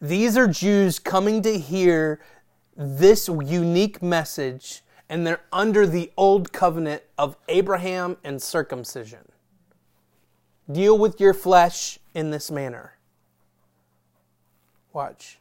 These 0.00 0.38
are 0.38 0.48
Jews 0.48 0.98
coming 0.98 1.42
to 1.42 1.58
hear 1.58 2.18
this 2.74 3.28
unique 3.28 4.02
message, 4.02 4.82
and 5.10 5.26
they're 5.26 5.42
under 5.52 5.86
the 5.86 6.10
old 6.16 6.54
covenant 6.54 7.02
of 7.18 7.36
Abraham 7.50 8.16
and 8.24 8.42
circumcision. 8.42 9.30
Deal 10.72 10.96
with 10.96 11.20
your 11.20 11.34
flesh 11.34 11.98
in 12.14 12.30
this 12.30 12.50
manner. 12.50 12.95
Watch. 14.96 15.36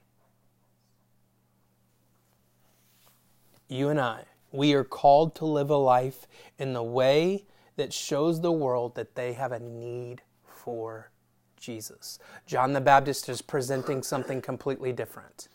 You 3.70 3.88
and 3.88 4.02
I, 4.02 4.26
we 4.52 4.74
are 4.74 4.84
called 4.84 5.34
to 5.36 5.46
live 5.46 5.70
a 5.70 5.78
life 5.78 6.28
in 6.60 6.74
the 6.74 6.84
way 6.84 7.46
that 7.78 7.94
shows 7.94 8.42
the 8.42 8.52
world 8.52 8.96
that 8.96 9.16
they 9.16 9.32
have 9.32 9.54
a 9.54 9.60
need 9.62 10.24
for 10.46 11.10
Jesus. 11.56 12.20
John 12.46 12.74
the 12.74 12.82
Baptist 12.82 13.30
is 13.30 13.42
presenting 13.42 14.04
something 14.04 14.42
completely 14.42 14.92
different. 14.92 15.48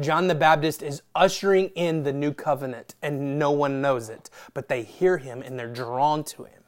John 0.00 0.26
the 0.26 0.34
Baptist 0.34 0.82
is 0.82 1.02
ushering 1.14 1.68
in 1.74 2.04
the 2.04 2.12
new 2.14 2.32
covenant, 2.32 2.94
and 3.02 3.38
no 3.38 3.50
one 3.50 3.82
knows 3.82 4.08
it, 4.08 4.30
but 4.54 4.68
they 4.68 4.82
hear 4.82 5.18
him 5.18 5.42
and 5.42 5.58
they're 5.58 5.68
drawn 5.68 6.24
to 6.24 6.44
him. 6.44 6.62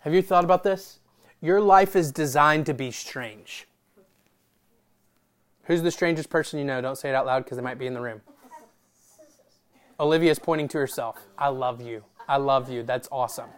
Have 0.00 0.14
you 0.14 0.22
thought 0.22 0.42
about 0.42 0.64
this? 0.64 0.98
Your 1.40 1.60
life 1.60 1.94
is 1.94 2.10
designed 2.10 2.66
to 2.66 2.74
be 2.74 2.90
strange. 2.90 3.67
Who's 5.68 5.82
the 5.82 5.90
strangest 5.90 6.30
person 6.30 6.58
you 6.58 6.64
know? 6.64 6.80
Don't 6.80 6.96
say 6.96 7.10
it 7.10 7.14
out 7.14 7.26
loud 7.26 7.44
because 7.44 7.58
they 7.58 7.62
might 7.62 7.78
be 7.78 7.86
in 7.86 7.92
the 7.92 8.00
room. 8.00 8.22
Olivia's 10.00 10.38
pointing 10.38 10.66
to 10.68 10.78
herself. 10.78 11.18
I 11.36 11.48
love 11.48 11.82
you. 11.82 12.04
I 12.26 12.38
love 12.38 12.70
you. 12.70 12.82
That's 12.82 13.06
awesome. 13.12 13.50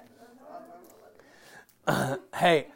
Uh, 1.86 2.16
hey, 2.36 2.66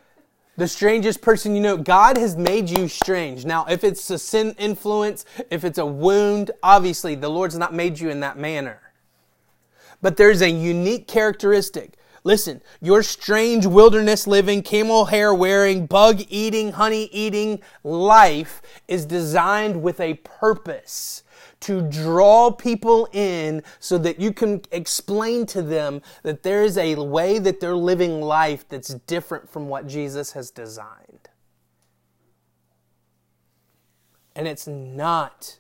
the 0.57 0.69
strangest 0.69 1.21
person 1.21 1.57
you 1.57 1.61
know, 1.61 1.77
God 1.77 2.17
has 2.17 2.37
made 2.37 2.71
you 2.71 2.87
strange. 2.87 3.45
Now, 3.45 3.67
if 3.67 3.83
it's 3.83 4.09
a 4.11 4.21
sin 4.21 4.55
influence, 4.57 5.25
if 5.51 5.65
it's 5.65 5.79
a 5.79 5.87
wound, 5.87 6.53
obviously 6.63 7.17
the 7.17 7.29
Lord's 7.29 7.59
not 7.59 7.75
made 7.75 7.99
you 7.99 8.11
in 8.11 8.21
that 8.21 8.39
manner. 8.39 8.81
But 10.01 10.17
there's 10.17 10.43
a 10.43 10.51
unique 10.51 11.09
characteristic. 11.09 11.97
Listen, 12.27 12.63
your 12.81 13.03
strange 13.03 13.67
wilderness 13.67 14.27
living, 14.27 14.63
camel 14.63 15.05
hair 15.05 15.35
wearing, 15.35 15.85
bug 15.85 16.23
eating, 16.31 16.73
honey 16.73 17.05
eating 17.13 17.61
life 17.83 18.63
is 18.89 19.05
designed 19.05 19.83
with 19.83 20.01
a 20.01 20.15
purpose 20.15 21.23
to 21.61 21.83
draw 21.83 22.51
people 22.51 23.09
in 23.13 23.63
so 23.79 23.99
that 23.99 24.19
you 24.19 24.33
can 24.33 24.63
explain 24.73 25.45
to 25.45 25.61
them 25.61 26.01
that 26.23 26.43
there 26.43 26.65
is 26.65 26.79
a 26.79 26.95
way 26.95 27.39
that 27.39 27.61
they're 27.61 27.77
living 27.77 28.23
life 28.23 28.67
that's 28.71 28.95
different 28.95 29.49
from 29.51 29.69
what 29.69 29.87
Jesus 29.87 30.33
has 30.33 30.51
designed. 30.51 31.29
And 34.35 34.49
it's 34.49 34.67
not 34.67 35.59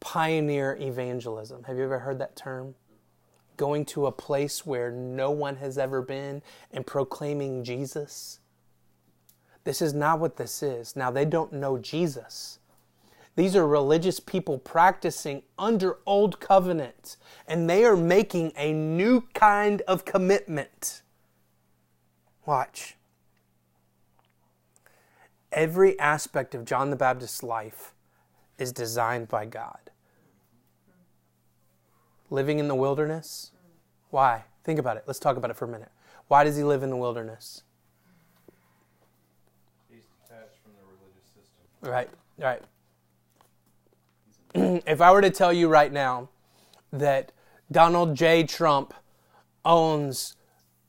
pioneer 0.00 0.76
evangelism. 0.80 1.62
Have 1.64 1.76
you 1.76 1.84
ever 1.84 2.00
heard 2.00 2.18
that 2.18 2.34
term? 2.34 2.74
Going 3.62 3.84
to 3.84 4.06
a 4.06 4.10
place 4.10 4.66
where 4.66 4.90
no 4.90 5.30
one 5.30 5.54
has 5.54 5.78
ever 5.78 6.02
been 6.02 6.42
and 6.72 6.84
proclaiming 6.84 7.62
Jesus. 7.62 8.40
This 9.62 9.80
is 9.80 9.94
not 9.94 10.18
what 10.18 10.36
this 10.36 10.64
is. 10.64 10.96
Now, 10.96 11.12
they 11.12 11.24
don't 11.24 11.52
know 11.52 11.78
Jesus. 11.78 12.58
These 13.36 13.54
are 13.54 13.64
religious 13.64 14.18
people 14.18 14.58
practicing 14.58 15.44
under 15.56 15.98
old 16.06 16.40
covenant, 16.40 17.16
and 17.46 17.70
they 17.70 17.84
are 17.84 17.96
making 17.96 18.52
a 18.56 18.72
new 18.72 19.20
kind 19.32 19.80
of 19.82 20.04
commitment. 20.04 21.02
Watch. 22.44 22.96
Every 25.52 25.96
aspect 26.00 26.52
of 26.56 26.64
John 26.64 26.90
the 26.90 26.96
Baptist's 26.96 27.44
life 27.44 27.94
is 28.58 28.72
designed 28.72 29.28
by 29.28 29.44
God 29.44 29.92
living 32.32 32.58
in 32.58 32.66
the 32.66 32.74
wilderness. 32.74 33.51
Why? 34.12 34.44
Think 34.62 34.78
about 34.78 34.98
it. 34.98 35.04
Let's 35.06 35.18
talk 35.18 35.38
about 35.38 35.50
it 35.50 35.56
for 35.56 35.64
a 35.64 35.68
minute. 35.68 35.88
Why 36.28 36.44
does 36.44 36.54
he 36.54 36.62
live 36.62 36.82
in 36.82 36.90
the 36.90 36.96
wilderness? 36.96 37.62
He's 39.90 40.04
detached 40.22 40.58
from 40.62 40.72
the 40.78 40.84
religious 40.84 41.24
system. 41.34 41.64
Right, 41.80 42.10
right. 44.54 44.82
if 44.86 45.00
I 45.00 45.10
were 45.12 45.22
to 45.22 45.30
tell 45.30 45.50
you 45.50 45.66
right 45.68 45.90
now 45.90 46.28
that 46.92 47.32
Donald 47.72 48.14
J. 48.14 48.44
Trump 48.44 48.92
owns 49.64 50.36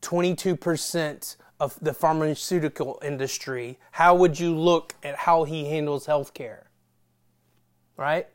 22% 0.02 1.38
of 1.62 1.80
the 1.82 1.94
pharmaceutical 1.94 3.00
industry, 3.02 3.80
how 3.92 4.16
would 4.16 4.38
you 4.38 4.54
look 4.54 4.96
at 5.02 5.16
how 5.16 5.46
he 5.46 5.70
handles 5.70 6.08
healthcare? 6.08 6.64
Right? 7.96 8.28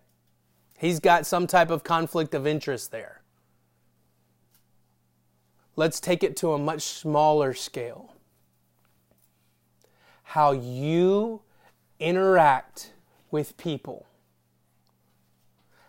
He's 0.79 0.99
got 0.99 1.27
some 1.27 1.47
type 1.47 1.69
of 1.69 1.85
conflict 1.85 2.33
of 2.33 2.47
interest 2.47 2.91
there. 2.91 3.18
Let's 5.79 6.01
take 6.01 6.25
it 6.25 6.37
to 6.39 6.55
a 6.55 6.59
much 6.59 6.83
smaller 6.83 7.55
scale. 7.55 8.13
How 10.25 10.51
you 10.51 11.43
interact 12.01 12.95
with 13.31 13.57
people 13.57 14.07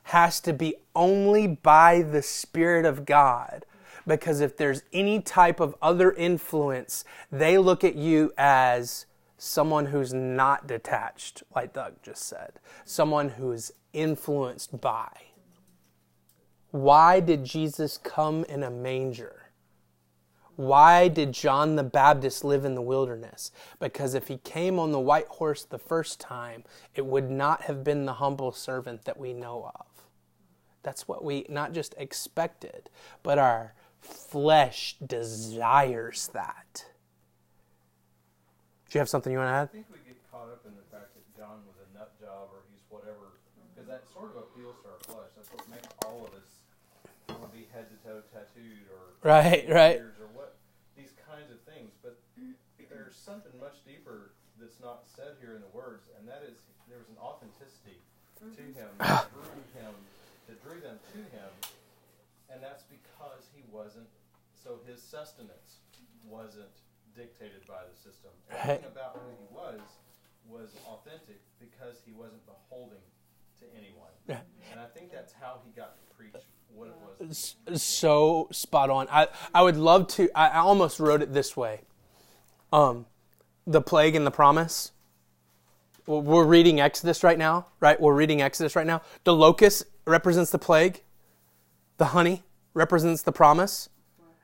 has 0.04 0.40
to 0.42 0.54
be 0.54 0.76
only 0.96 1.48
by 1.48 2.04
the 2.04 2.22
Spirit 2.22 2.86
of 2.86 3.04
God. 3.04 3.66
Because 4.06 4.42
if 4.42 4.56
there's 4.56 4.84
any 4.94 5.24
type 5.24 5.60
of 5.60 5.74
other 5.82 6.12
influence, 6.12 7.04
they 7.32 7.58
look 7.58 7.84
at 7.84 7.96
you 7.96 8.32
as 8.38 9.08
someone 9.40 9.88
who's 9.88 10.14
not 10.14 10.68
detached, 10.68 11.42
like 11.56 11.74
Doug 11.74 11.96
just 12.04 12.28
said, 12.28 12.60
someone 12.86 13.30
who's 13.30 13.72
influenced 13.94 14.80
by. 14.80 15.10
Why 16.70 17.20
did 17.20 17.44
Jesus 17.44 17.98
come 17.98 18.44
in 18.44 18.62
a 18.62 18.70
manger? 18.70 19.39
Why 20.60 21.08
did 21.08 21.32
John 21.32 21.78
the 21.78 21.84
Baptist 21.84 22.44
live 22.44 22.66
in 22.66 22.76
the 22.76 22.82
wilderness? 22.82 23.50
Because 23.80 24.14
if 24.14 24.28
he 24.28 24.40
came 24.40 24.78
on 24.78 24.92
the 24.92 25.00
white 25.00 25.28
horse 25.28 25.64
the 25.64 25.80
first 25.80 26.20
time, 26.20 26.66
it 26.94 27.06
would 27.06 27.32
not 27.32 27.62
have 27.62 27.82
been 27.82 28.06
the 28.06 28.16
humble 28.16 28.52
servant 28.52 29.06
that 29.06 29.18
we 29.18 29.32
know 29.32 29.72
of. 29.74 29.86
That's 30.84 31.08
what 31.08 31.24
we 31.24 31.46
not 31.48 31.72
just 31.72 31.96
expected, 31.98 32.90
but 33.24 33.40
our 33.40 33.74
flesh 34.02 34.98
desires 35.00 36.30
that. 36.34 36.84
Do 38.90 38.98
you 38.98 39.00
have 39.00 39.08
something 39.08 39.32
you 39.32 39.40
want 39.40 39.48
to 39.48 39.54
add? 39.54 39.70
I 39.70 39.72
think 39.72 39.86
we 39.94 40.00
get 40.06 40.18
caught 40.30 40.50
up 40.52 40.66
in 40.68 40.76
the 40.76 40.84
fact 40.92 41.16
that 41.16 41.38
John 41.40 41.64
was 41.68 41.78
a 41.80 41.98
nut 41.98 42.12
job 42.20 42.50
or 42.52 42.64
he's 42.70 42.84
whatever, 42.90 43.32
because 43.72 43.88
that 43.88 44.04
sort 44.12 44.36
of 44.36 44.44
appeals 44.44 44.76
to 44.84 44.90
our 44.90 45.00
flesh. 45.08 45.32
That's 45.38 45.48
what 45.54 45.70
makes 45.70 45.88
all 46.06 46.28
of 46.28 46.34
us 46.36 46.50
want 47.30 47.50
to 47.50 47.58
be 47.58 47.66
head 47.72 47.88
to 47.88 47.96
toe 48.04 48.20
tattooed 48.34 48.92
or 48.92 49.16
right, 49.24 49.64
right, 49.70 49.98
or 49.98 50.28
what 50.34 50.56
these 50.98 51.14
kinds 51.30 51.52
of 51.52 51.62
things. 51.62 51.92
But 52.02 52.18
there's 52.90 53.09
something 53.20 53.52
much 53.60 53.84
deeper 53.86 54.32
that's 54.60 54.80
not 54.80 55.04
said 55.06 55.36
here 55.40 55.56
in 55.56 55.62
the 55.62 55.74
words, 55.76 56.08
and 56.18 56.28
that 56.28 56.44
is 56.48 56.64
there 56.88 56.98
was 56.98 57.12
an 57.12 57.20
authenticity 57.20 58.00
to 58.40 58.48
mm-hmm. 58.48 58.74
him 58.74 58.90
that 59.00 59.28
drew 59.36 59.62
him, 59.76 59.94
that 60.48 60.58
drew 60.64 60.80
them 60.80 60.98
to 61.14 61.22
him, 61.36 61.52
and 62.50 62.64
that's 62.64 62.84
because 62.88 63.52
he 63.54 63.64
wasn't. 63.72 64.08
So 64.56 64.80
his 64.84 65.02
sustenance 65.02 65.80
wasn't 66.28 66.76
dictated 67.16 67.64
by 67.68 67.88
the 67.88 67.96
system. 67.96 68.32
Everything 68.52 68.92
about 68.92 69.16
who 69.16 69.32
he 69.40 69.48
was 69.52 69.80
was 70.48 70.76
authentic 70.88 71.40
because 71.60 72.02
he 72.06 72.12
wasn't 72.12 72.44
beholding 72.46 73.04
to 73.60 73.66
anyone. 73.78 74.12
And 74.28 74.80
I 74.80 74.86
think 74.86 75.12
that's 75.12 75.34
how 75.34 75.60
he 75.66 75.72
got 75.72 75.96
to 75.96 76.16
preach 76.16 76.44
what 76.74 76.88
it 76.88 76.96
was. 77.20 77.56
So 77.82 78.48
spot 78.52 78.90
on. 78.90 79.08
I, 79.12 79.28
I 79.54 79.62
would 79.62 79.78
love 79.78 80.08
to. 80.20 80.30
I, 80.36 80.48
I 80.50 80.60
almost 80.60 81.00
wrote 81.00 81.22
it 81.22 81.34
this 81.34 81.56
way. 81.56 81.82
Um, 82.72 83.06
the 83.66 83.82
plague 83.82 84.16
and 84.16 84.26
the 84.26 84.32
promise. 84.32 84.92
We're 86.06 86.46
reading 86.46 86.80
Exodus 86.80 87.24
right 87.24 87.38
now, 87.38 87.68
right? 87.80 88.00
We're 88.00 88.16
reading 88.16 88.42
Exodus 88.42 88.76
right 88.76 88.88
now. 88.88 89.02
The 89.24 89.34
locust 89.34 89.84
represents 90.06 90.50
the 90.52 90.58
plague. 90.58 91.04
The 91.98 92.06
honey 92.06 92.44
represents 92.74 93.22
the 93.22 93.32
promise, 93.32 93.90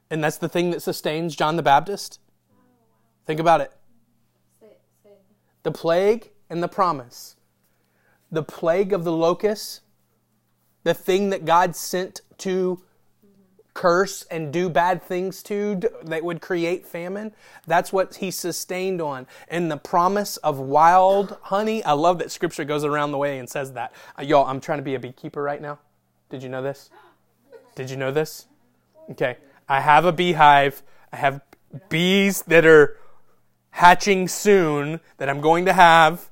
and 0.09 0.23
that's 0.23 0.37
the 0.37 0.49
thing 0.49 0.71
that 0.71 0.81
sustains 0.81 1.35
John 1.35 1.55
the 1.55 1.63
Baptist. 1.63 2.19
Think 3.25 3.39
about 3.39 3.61
it. 3.61 3.71
The 5.63 5.71
plague 5.71 6.31
and 6.49 6.61
the 6.61 6.67
promise. 6.67 7.35
The 8.31 8.43
plague 8.43 8.93
of 8.93 9.03
the 9.03 9.11
locust, 9.11 9.81
the 10.83 10.93
thing 10.93 11.29
that 11.29 11.45
God 11.45 11.75
sent 11.75 12.21
to 12.39 12.83
curse 13.75 14.23
and 14.31 14.51
do 14.51 14.69
bad 14.69 15.03
things 15.03 15.43
to 15.43 15.79
that 16.03 16.23
would 16.23 16.41
create 16.41 16.87
famine. 16.87 17.31
That's 17.67 17.93
what 17.93 18.15
he 18.15 18.31
sustained 18.31 19.01
on. 19.01 19.27
And 19.47 19.69
the 19.69 19.77
promise 19.77 20.37
of 20.37 20.57
wild 20.57 21.37
honey. 21.43 21.83
I 21.83 21.91
love 21.91 22.17
that 22.19 22.31
scripture 22.31 22.63
goes 22.63 22.83
around 22.83 23.11
the 23.11 23.19
way 23.19 23.37
and 23.37 23.47
says 23.47 23.73
that. 23.73 23.93
Uh, 24.17 24.23
y'all, 24.23 24.47
I'm 24.47 24.61
trying 24.61 24.79
to 24.79 24.83
be 24.83 24.95
a 24.95 24.99
beekeeper 24.99 25.43
right 25.43 25.61
now. 25.61 25.77
Did 26.29 26.41
you 26.41 26.49
know 26.49 26.63
this? 26.63 26.89
Did 27.75 27.91
you 27.91 27.97
know 27.97 28.11
this? 28.11 28.47
Okay. 29.11 29.37
I 29.69 29.81
have 29.81 30.05
a 30.05 30.11
beehive. 30.11 30.81
I 31.11 31.17
have 31.17 31.41
bees 31.89 32.43
that 32.43 32.65
are 32.65 32.97
hatching 33.71 34.29
soon 34.29 35.01
that 35.17 35.29
I'm 35.29 35.41
going 35.41 35.65
to 35.65 35.73
have. 35.73 36.29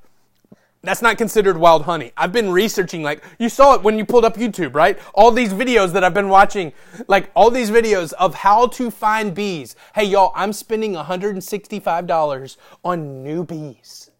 That's 0.84 1.02
not 1.02 1.18
considered 1.18 1.56
wild 1.56 1.82
honey. 1.82 2.12
I've 2.16 2.32
been 2.32 2.50
researching, 2.50 3.02
like, 3.02 3.24
you 3.38 3.48
saw 3.48 3.74
it 3.74 3.82
when 3.82 3.96
you 3.98 4.04
pulled 4.04 4.24
up 4.24 4.36
YouTube, 4.36 4.74
right? 4.74 4.98
All 5.14 5.30
these 5.30 5.52
videos 5.52 5.92
that 5.92 6.04
I've 6.04 6.14
been 6.14 6.28
watching, 6.28 6.72
like, 7.08 7.30
all 7.34 7.50
these 7.50 7.70
videos 7.70 8.12
of 8.14 8.34
how 8.34 8.66
to 8.68 8.90
find 8.90 9.34
bees. 9.34 9.76
Hey, 9.94 10.04
y'all, 10.04 10.32
I'm 10.34 10.52
spending 10.52 10.92
$165 10.92 12.56
on 12.84 13.22
new 13.22 13.44
bees. 13.44 14.10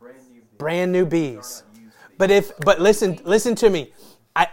Brand 0.00 0.18
new. 0.32 0.42
Brand 0.58 0.92
new 0.92 1.06
bees. 1.06 1.62
But 2.18 2.30
if, 2.30 2.52
but 2.60 2.80
listen, 2.80 3.20
listen 3.24 3.54
to 3.56 3.70
me. 3.70 3.92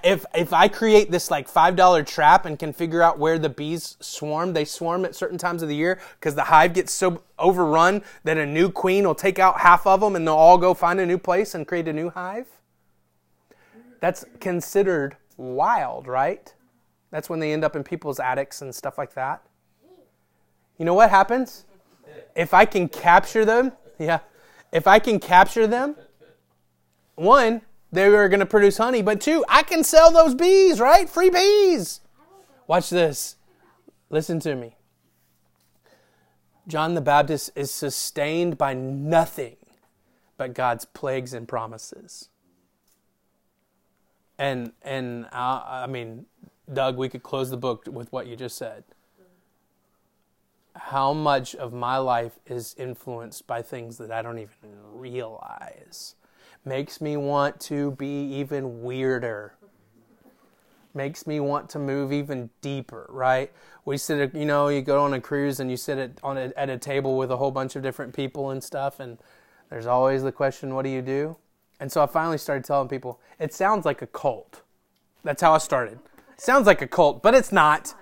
If 0.04 0.25
if 0.34 0.54
I 0.54 0.70
create 0.70 1.12
this 1.12 1.30
like 1.30 1.48
five 1.48 1.75
dollar 1.75 2.04
trap 2.04 2.46
and 2.46 2.58
can 2.58 2.72
figure 2.72 3.02
out 3.02 3.20
where 3.20 3.38
the 3.38 3.50
bees 3.50 3.98
swarm, 4.00 4.54
they 4.54 4.63
swarm 4.63 5.04
at 5.04 5.13
certain 5.13 5.38
times 5.38 5.62
of 5.62 5.68
the 5.68 5.75
year 5.75 6.00
because 6.20 6.36
the 6.36 6.46
hive 6.46 6.74
gets 6.74 6.94
so 6.94 7.22
overrun 7.38 8.02
that 8.24 8.38
a 8.38 8.46
new 8.46 8.70
queen 8.70 9.06
will 9.06 9.16
take 9.16 9.40
out 9.40 9.60
half 9.60 9.86
of 9.86 10.00
them 10.00 10.16
and 10.16 10.25
they'll 10.25 10.36
all 10.36 10.58
go 10.58 10.74
find 10.74 11.00
a 11.00 11.06
new 11.06 11.18
place 11.18 11.54
and 11.54 11.68
create 11.68 11.88
a 11.88 11.94
new 11.94 12.10
hive. 12.10 12.48
That's 14.00 14.24
considered 14.40 15.18
wild, 15.38 16.08
right? 16.08 16.54
That's 17.12 17.30
when 17.30 17.40
they 17.40 17.52
end 17.52 17.63
up 17.63 17.75
in 17.75 17.84
people's 17.84 18.20
attics 18.20 18.62
and 18.62 18.74
stuff 18.74 18.98
like 18.98 19.13
that. 19.16 19.44
You 20.78 20.86
know 20.86 20.94
what 20.94 21.10
happens? 21.10 21.66
If 22.36 22.54
I 22.54 22.66
can 22.66 22.90
capture 22.90 23.46
them, 23.46 23.74
yeah. 24.00 24.20
If 24.72 24.88
I 24.88 25.00
can 25.00 25.20
capture 25.20 25.68
them, 25.68 25.96
one, 27.16 27.62
they 27.94 28.10
were 28.10 28.28
going 28.28 28.40
to 28.40 28.46
produce 28.46 28.78
honey, 28.78 29.04
but 29.04 29.22
two, 29.22 29.46
I 29.48 29.62
can 29.62 29.84
sell 29.84 30.12
those 30.12 30.34
bees, 30.34 30.80
right? 30.80 31.08
Free 31.08 31.30
bees. 31.30 32.02
Watch 32.66 32.90
this. 32.90 33.36
Listen 34.10 34.40
to 34.40 34.56
me. 34.56 34.76
John 36.68 36.96
the 36.96 37.02
Baptist 37.02 37.52
is 37.56 37.70
sustained 37.70 38.58
by 38.58 38.74
nothing 38.74 39.58
but 40.38 40.56
God's 40.56 40.86
plagues 40.86 41.34
and 41.34 41.48
promises. 41.48 42.30
And 44.40 44.72
and 44.82 45.26
uh, 45.26 45.62
I 45.66 45.88
mean, 45.88 46.26
Doug, 46.72 46.98
we 46.98 47.10
could 47.10 47.22
close 47.22 47.52
the 47.52 47.58
book 47.58 47.86
with 47.92 48.12
what 48.12 48.26
you 48.26 48.36
just 48.36 48.58
said. 48.58 48.84
How 50.76 51.14
much 51.14 51.54
of 51.54 51.74
my 51.74 51.98
life 51.98 52.40
is 52.48 52.74
influenced 52.79 53.46
by 53.46 53.62
things 53.62 53.98
that 54.00 54.12
I 54.12 54.24
don't 54.24 54.40
even 54.40 54.72
realize? 54.92 56.16
Makes 56.66 57.02
me 57.02 57.18
want 57.18 57.60
to 57.62 57.92
be 57.92 58.24
even 58.36 58.84
weirder. 58.84 59.54
Makes 60.94 61.28
me 61.28 61.40
want 61.40 61.70
to 61.72 61.80
move 61.80 62.14
even 62.14 62.50
deeper, 62.62 63.08
right? 63.10 63.52
We 63.84 63.98
sit, 63.98 64.34
you 64.34 64.46
know, 64.46 64.70
you 64.70 64.82
go 64.82 65.04
on 65.04 65.14
a 65.14 65.20
cruise 65.20 65.60
and 65.60 65.70
you 65.70 65.76
sit 65.76 65.98
at, 65.98 66.12
on 66.24 66.38
a, 66.38 66.54
at 66.56 66.70
a 66.70 66.78
table 66.78 67.18
with 67.18 67.32
a 67.32 67.38
whole 67.38 67.52
bunch 67.52 67.76
of 67.76 67.84
different 67.84 68.14
people 68.16 68.52
and 68.52 68.64
stuff, 68.64 69.00
and 69.00 69.18
there's 69.70 69.88
always 69.88 70.24
the 70.24 70.32
question, 70.32 70.74
what 70.76 70.84
do 70.84 70.90
you 70.90 71.02
do? 71.02 71.36
And 71.80 71.92
so 71.92 72.02
I 72.02 72.06
finally 72.06 72.38
started 72.38 72.64
telling 72.64 72.88
people, 72.88 73.20
it 73.40 73.54
sounds 73.54 73.86
like 73.86 74.02
a 74.02 74.08
cult. 74.08 74.62
That's 75.24 75.42
how 75.42 75.54
I 75.54 75.58
started. 75.58 76.00
Sounds 76.38 76.68
like 76.68 76.82
a 76.82 76.88
cult, 76.88 77.22
but 77.24 77.34
it's 77.34 77.52
not. 77.52 77.96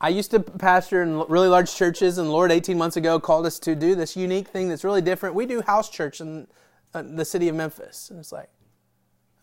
I 0.00 0.08
used 0.08 0.30
to 0.32 0.40
pastor 0.40 1.02
in 1.02 1.20
really 1.28 1.48
large 1.48 1.74
churches, 1.74 2.18
and 2.18 2.30
Lord, 2.30 2.52
18 2.52 2.76
months 2.76 2.96
ago, 2.96 3.18
called 3.18 3.46
us 3.46 3.58
to 3.60 3.74
do 3.74 3.94
this 3.94 4.16
unique 4.16 4.48
thing 4.48 4.68
that's 4.68 4.84
really 4.84 5.00
different. 5.00 5.34
We 5.34 5.46
do 5.46 5.62
house 5.62 5.88
church 5.88 6.20
in 6.20 6.46
uh, 6.94 7.02
the 7.02 7.24
city 7.24 7.48
of 7.48 7.54
Memphis. 7.54 8.10
And 8.10 8.18
it's 8.18 8.32
like, 8.32 8.48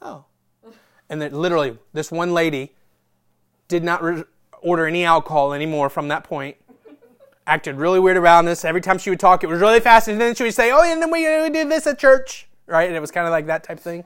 oh. 0.01 0.25
And 1.09 1.21
that 1.21 1.33
literally, 1.33 1.77
this 1.93 2.12
one 2.12 2.33
lady 2.33 2.75
did 3.67 3.83
not 3.83 4.03
re- 4.03 4.23
order 4.62 4.85
any 4.85 5.05
alcohol 5.05 5.53
anymore 5.53 5.89
from 5.89 6.09
that 6.09 6.23
point. 6.23 6.57
Acted 7.47 7.77
really 7.77 7.99
weird 7.99 8.17
around 8.17 8.45
this. 8.45 8.63
Every 8.63 8.81
time 8.81 8.99
she 8.99 9.09
would 9.09 9.19
talk, 9.19 9.43
it 9.43 9.47
was 9.47 9.59
really 9.59 9.79
fast, 9.79 10.07
and 10.07 10.21
then 10.21 10.35
she 10.35 10.43
would 10.43 10.53
say, 10.53 10.71
"Oh, 10.71 10.83
and 10.83 11.01
then 11.01 11.09
we, 11.09 11.21
we 11.41 11.49
did 11.49 11.67
this 11.67 11.88
at 11.88 11.97
church, 11.97 12.47
right?" 12.67 12.88
And 12.88 12.95
it 12.95 12.99
was 12.99 13.09
kind 13.09 13.25
of 13.25 13.31
like 13.31 13.47
that 13.47 13.63
type 13.63 13.79
thing. 13.79 14.03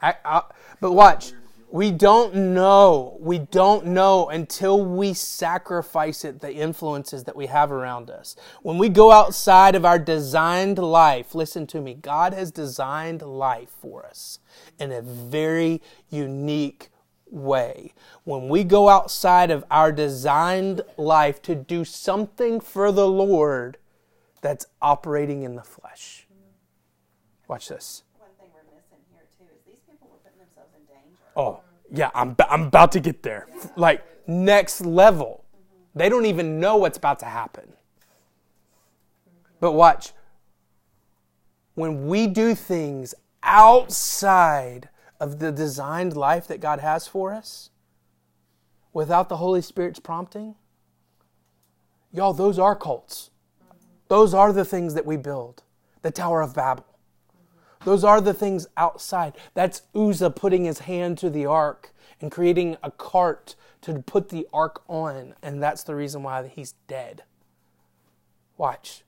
I, 0.00 0.14
I, 0.24 0.42
but 0.80 0.92
watch, 0.92 1.34
we 1.72 1.90
don't 1.90 2.34
know. 2.34 3.16
We 3.20 3.38
don't 3.38 3.86
know 3.86 4.28
until 4.28 4.84
we 4.84 5.14
sacrifice 5.14 6.24
it, 6.24 6.40
the 6.40 6.52
influences 6.52 7.24
that 7.24 7.36
we 7.36 7.46
have 7.46 7.70
around 7.70 8.10
us. 8.10 8.36
When 8.62 8.78
we 8.78 8.88
go 8.88 9.12
outside 9.12 9.74
of 9.74 9.84
our 9.84 9.98
designed 9.98 10.78
life, 10.78 11.34
listen 11.34 11.66
to 11.68 11.80
me, 11.80 11.94
God 11.94 12.34
has 12.34 12.50
designed 12.50 13.22
life 13.22 13.70
for 13.80 14.04
us 14.04 14.40
in 14.78 14.90
a 14.92 15.00
very 15.02 15.80
unique 16.08 16.88
way. 17.30 17.92
When 18.24 18.48
we 18.48 18.64
go 18.64 18.88
outside 18.88 19.50
of 19.50 19.64
our 19.70 19.92
designed 19.92 20.82
life 20.96 21.40
to 21.42 21.54
do 21.54 21.84
something 21.84 22.60
for 22.60 22.90
the 22.90 23.06
Lord 23.06 23.78
that's 24.40 24.66
operating 24.82 25.42
in 25.42 25.54
the 25.54 25.62
flesh. 25.62 26.26
Watch 27.46 27.68
this. 27.68 28.04
One 28.18 28.30
thing 28.38 28.48
we're 28.54 28.62
missing 28.74 29.04
here 29.12 29.26
too 29.38 29.44
is 29.52 29.60
these 29.66 29.82
people 29.88 30.08
were 30.10 30.18
putting 30.22 30.38
themselves 30.38 30.70
in 30.74 30.86
danger. 30.86 31.19
Oh, 31.36 31.60
yeah, 31.92 32.10
I'm, 32.14 32.36
I'm 32.48 32.64
about 32.64 32.92
to 32.92 33.00
get 33.00 33.22
there. 33.22 33.48
Like, 33.76 34.04
next 34.26 34.80
level. 34.80 35.44
They 35.94 36.08
don't 36.08 36.26
even 36.26 36.60
know 36.60 36.76
what's 36.76 36.98
about 36.98 37.18
to 37.20 37.26
happen. 37.26 37.72
But 39.58 39.72
watch. 39.72 40.12
When 41.74 42.06
we 42.06 42.26
do 42.26 42.54
things 42.54 43.14
outside 43.42 44.88
of 45.18 45.38
the 45.38 45.50
designed 45.52 46.16
life 46.16 46.46
that 46.48 46.60
God 46.60 46.80
has 46.80 47.06
for 47.06 47.32
us, 47.32 47.70
without 48.92 49.28
the 49.28 49.36
Holy 49.36 49.62
Spirit's 49.62 50.00
prompting, 50.00 50.54
y'all, 52.12 52.32
those 52.32 52.58
are 52.58 52.74
cults. 52.74 53.30
Those 54.08 54.34
are 54.34 54.52
the 54.52 54.64
things 54.64 54.94
that 54.94 55.06
we 55.06 55.16
build. 55.16 55.62
The 56.02 56.10
Tower 56.10 56.42
of 56.42 56.54
Babel. 56.54 56.86
Those 57.84 58.04
are 58.04 58.20
the 58.20 58.34
things 58.34 58.66
outside. 58.76 59.36
That's 59.54 59.82
Uzzah 59.94 60.30
putting 60.30 60.64
his 60.64 60.80
hand 60.80 61.16
to 61.18 61.30
the 61.30 61.46
ark 61.46 61.94
and 62.20 62.30
creating 62.30 62.76
a 62.82 62.90
cart 62.90 63.56
to 63.82 64.00
put 64.00 64.28
the 64.28 64.46
ark 64.52 64.82
on. 64.86 65.34
And 65.42 65.62
that's 65.62 65.82
the 65.82 65.94
reason 65.94 66.22
why 66.22 66.46
he's 66.46 66.74
dead. 66.88 67.22
Watch. 68.58 69.02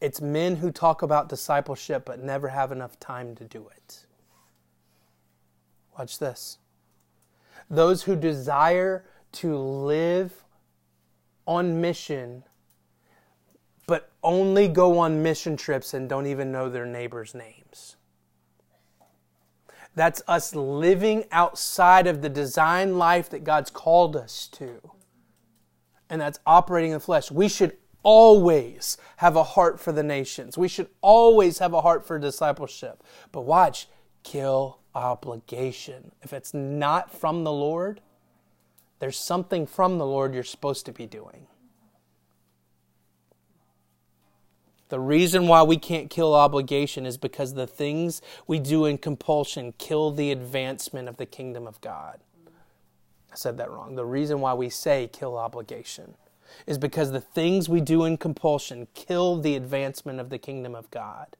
It's 0.00 0.20
men 0.20 0.56
who 0.56 0.70
talk 0.70 1.02
about 1.02 1.28
discipleship 1.28 2.04
but 2.06 2.22
never 2.22 2.48
have 2.48 2.72
enough 2.72 2.98
time 2.98 3.34
to 3.36 3.44
do 3.44 3.68
it. 3.76 4.06
Watch 5.98 6.18
this. 6.18 6.58
Those 7.68 8.04
who 8.04 8.16
desire 8.16 9.04
to 9.32 9.56
live 9.56 10.44
on 11.46 11.80
mission 11.80 12.44
but 13.86 14.10
only 14.22 14.68
go 14.68 14.98
on 14.98 15.22
mission 15.22 15.56
trips 15.56 15.94
and 15.94 16.08
don't 16.08 16.26
even 16.26 16.50
know 16.50 16.68
their 16.68 16.86
neighbors' 16.86 17.34
names. 17.34 17.96
That's 19.94 20.22
us 20.28 20.54
living 20.54 21.24
outside 21.32 22.06
of 22.06 22.20
the 22.20 22.28
design 22.28 22.98
life 22.98 23.30
that 23.30 23.44
God's 23.44 23.70
called 23.70 24.16
us 24.16 24.46
to. 24.52 24.92
And 26.10 26.20
that's 26.20 26.38
operating 26.46 26.90
in 26.90 26.96
the 26.96 27.00
flesh. 27.00 27.30
We 27.30 27.48
should 27.48 27.76
always 28.02 28.98
have 29.16 29.36
a 29.36 29.42
heart 29.42 29.80
for 29.80 29.92
the 29.92 30.02
nations. 30.02 30.58
We 30.58 30.68
should 30.68 30.88
always 31.00 31.58
have 31.58 31.72
a 31.72 31.80
heart 31.80 32.06
for 32.06 32.18
discipleship. 32.18 33.02
But 33.32 33.42
watch, 33.42 33.88
kill 34.22 34.80
obligation. 34.94 36.12
If 36.22 36.32
it's 36.32 36.52
not 36.52 37.10
from 37.10 37.44
the 37.44 37.52
Lord, 37.52 38.00
there's 38.98 39.18
something 39.18 39.66
from 39.66 39.98
the 39.98 40.06
Lord 40.06 40.34
you're 40.34 40.44
supposed 40.44 40.86
to 40.86 40.92
be 40.92 41.06
doing. 41.06 41.46
The 44.88 45.00
reason 45.00 45.48
why 45.48 45.62
we 45.62 45.78
can't 45.78 46.10
kill 46.10 46.34
obligation 46.34 47.06
is 47.06 47.18
because 47.18 47.54
the 47.54 47.66
things 47.66 48.22
we 48.46 48.60
do 48.60 48.84
in 48.84 48.98
compulsion 48.98 49.74
kill 49.78 50.12
the 50.12 50.30
advancement 50.30 51.08
of 51.08 51.16
the 51.16 51.26
kingdom 51.26 51.66
of 51.66 51.80
God. 51.80 52.20
I 53.32 53.34
said 53.34 53.58
that 53.58 53.70
wrong. 53.70 53.96
The 53.96 54.04
reason 54.04 54.40
why 54.40 54.54
we 54.54 54.70
say 54.70 55.10
kill 55.12 55.36
obligation 55.36 56.14
is 56.66 56.78
because 56.78 57.10
the 57.10 57.20
things 57.20 57.68
we 57.68 57.80
do 57.80 58.04
in 58.04 58.16
compulsion 58.16 58.86
kill 58.94 59.40
the 59.40 59.56
advancement 59.56 60.20
of 60.20 60.30
the 60.30 60.38
kingdom 60.38 60.74
of 60.74 60.90
God. 60.90 61.36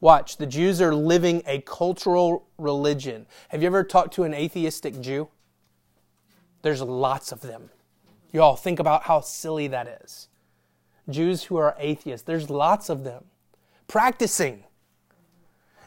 Watch, 0.00 0.36
the 0.36 0.46
Jews 0.46 0.80
are 0.80 0.94
living 0.94 1.42
a 1.46 1.60
cultural 1.60 2.46
religion. 2.56 3.26
Have 3.48 3.62
you 3.62 3.66
ever 3.66 3.82
talked 3.82 4.14
to 4.14 4.24
an 4.24 4.32
atheistic 4.32 5.00
Jew? 5.00 5.28
There's 6.62 6.80
lots 6.80 7.32
of 7.32 7.40
them. 7.40 7.70
Y'all, 8.32 8.56
think 8.56 8.78
about 8.78 9.04
how 9.04 9.20
silly 9.20 9.68
that 9.68 10.00
is. 10.02 10.27
Jews 11.08 11.44
who 11.44 11.56
are 11.56 11.74
atheists, 11.78 12.24
there's 12.26 12.50
lots 12.50 12.88
of 12.88 13.04
them 13.04 13.24
practicing. 13.86 14.64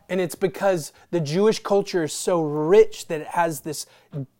And 0.09 0.19
it's 0.19 0.35
because 0.35 0.91
the 1.11 1.21
Jewish 1.21 1.59
culture 1.59 2.03
is 2.03 2.11
so 2.11 2.41
rich 2.43 3.07
that 3.07 3.21
it 3.21 3.27
has 3.27 3.61
this 3.61 3.85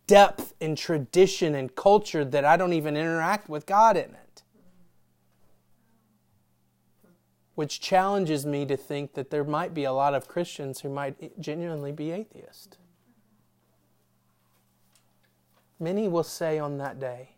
depth 0.06 0.54
and 0.60 0.78
tradition 0.78 1.56
and 1.56 1.74
culture 1.74 2.26
that 2.26 2.44
I 2.44 2.58
don't 2.58 2.74
even 2.74 2.98
interact 2.98 3.48
with 3.48 3.66
God 3.66 3.96
in 3.96 4.10
it. 4.10 4.44
Which 7.56 7.80
challenges 7.80 8.46
me 8.46 8.66
to 8.66 8.76
think 8.76 9.14
that 9.14 9.30
there 9.30 9.46
might 9.46 9.74
be 9.74 9.86
a 9.86 9.94
lot 9.94 10.14
of 10.14 10.28
Christians 10.28 10.82
who 10.82 10.90
might 10.90 11.40
genuinely 11.40 11.94
be 11.94 12.12
atheists. 12.12 12.78
Many 15.80 16.08
will 16.08 16.24
say 16.24 16.60
on 16.60 16.78
that 16.80 17.00
day, 17.00 17.36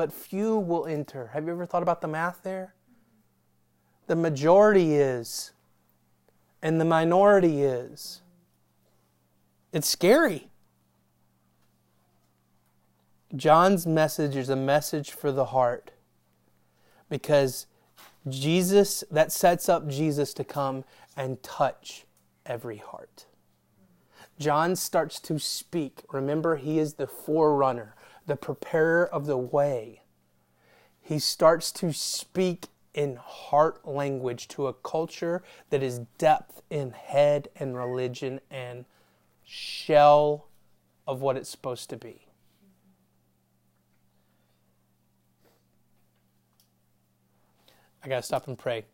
but 0.00 0.14
few 0.14 0.56
will 0.56 0.86
enter. 0.86 1.26
Have 1.34 1.44
you 1.44 1.50
ever 1.50 1.66
thought 1.66 1.82
about 1.82 2.00
the 2.00 2.08
math 2.08 2.42
there? 2.42 2.72
The 4.06 4.16
majority 4.16 4.94
is, 4.94 5.52
and 6.62 6.80
the 6.80 6.86
minority 6.86 7.60
is. 7.60 8.22
It's 9.74 9.86
scary. 9.86 10.48
John's 13.36 13.86
message 13.86 14.36
is 14.36 14.48
a 14.48 14.56
message 14.56 15.10
for 15.10 15.30
the 15.30 15.44
heart 15.44 15.90
because 17.10 17.66
Jesus, 18.26 19.04
that 19.10 19.30
sets 19.30 19.68
up 19.68 19.86
Jesus 19.86 20.32
to 20.32 20.44
come 20.44 20.84
and 21.14 21.42
touch 21.42 22.06
every 22.46 22.78
heart. 22.78 23.26
John 24.38 24.76
starts 24.76 25.20
to 25.20 25.38
speak. 25.38 26.04
Remember, 26.10 26.56
he 26.56 26.78
is 26.78 26.94
the 26.94 27.06
forerunner, 27.06 27.94
the 28.26 28.36
preparer 28.36 29.06
of 29.06 29.26
the 29.26 29.36
way. 29.36 30.02
He 31.00 31.18
starts 31.18 31.72
to 31.72 31.92
speak 31.92 32.66
in 32.94 33.16
heart 33.16 33.86
language 33.86 34.48
to 34.48 34.66
a 34.66 34.74
culture 34.74 35.42
that 35.70 35.82
is 35.82 36.00
depth 36.18 36.62
in 36.70 36.90
head 36.90 37.48
and 37.56 37.76
religion 37.76 38.40
and 38.50 38.84
shell 39.44 40.46
of 41.06 41.20
what 41.20 41.36
it's 41.36 41.48
supposed 41.48 41.90
to 41.90 41.96
be. 41.96 42.26
I 48.02 48.08
got 48.08 48.16
to 48.16 48.22
stop 48.22 48.48
and 48.48 48.58
pray. 48.58 48.84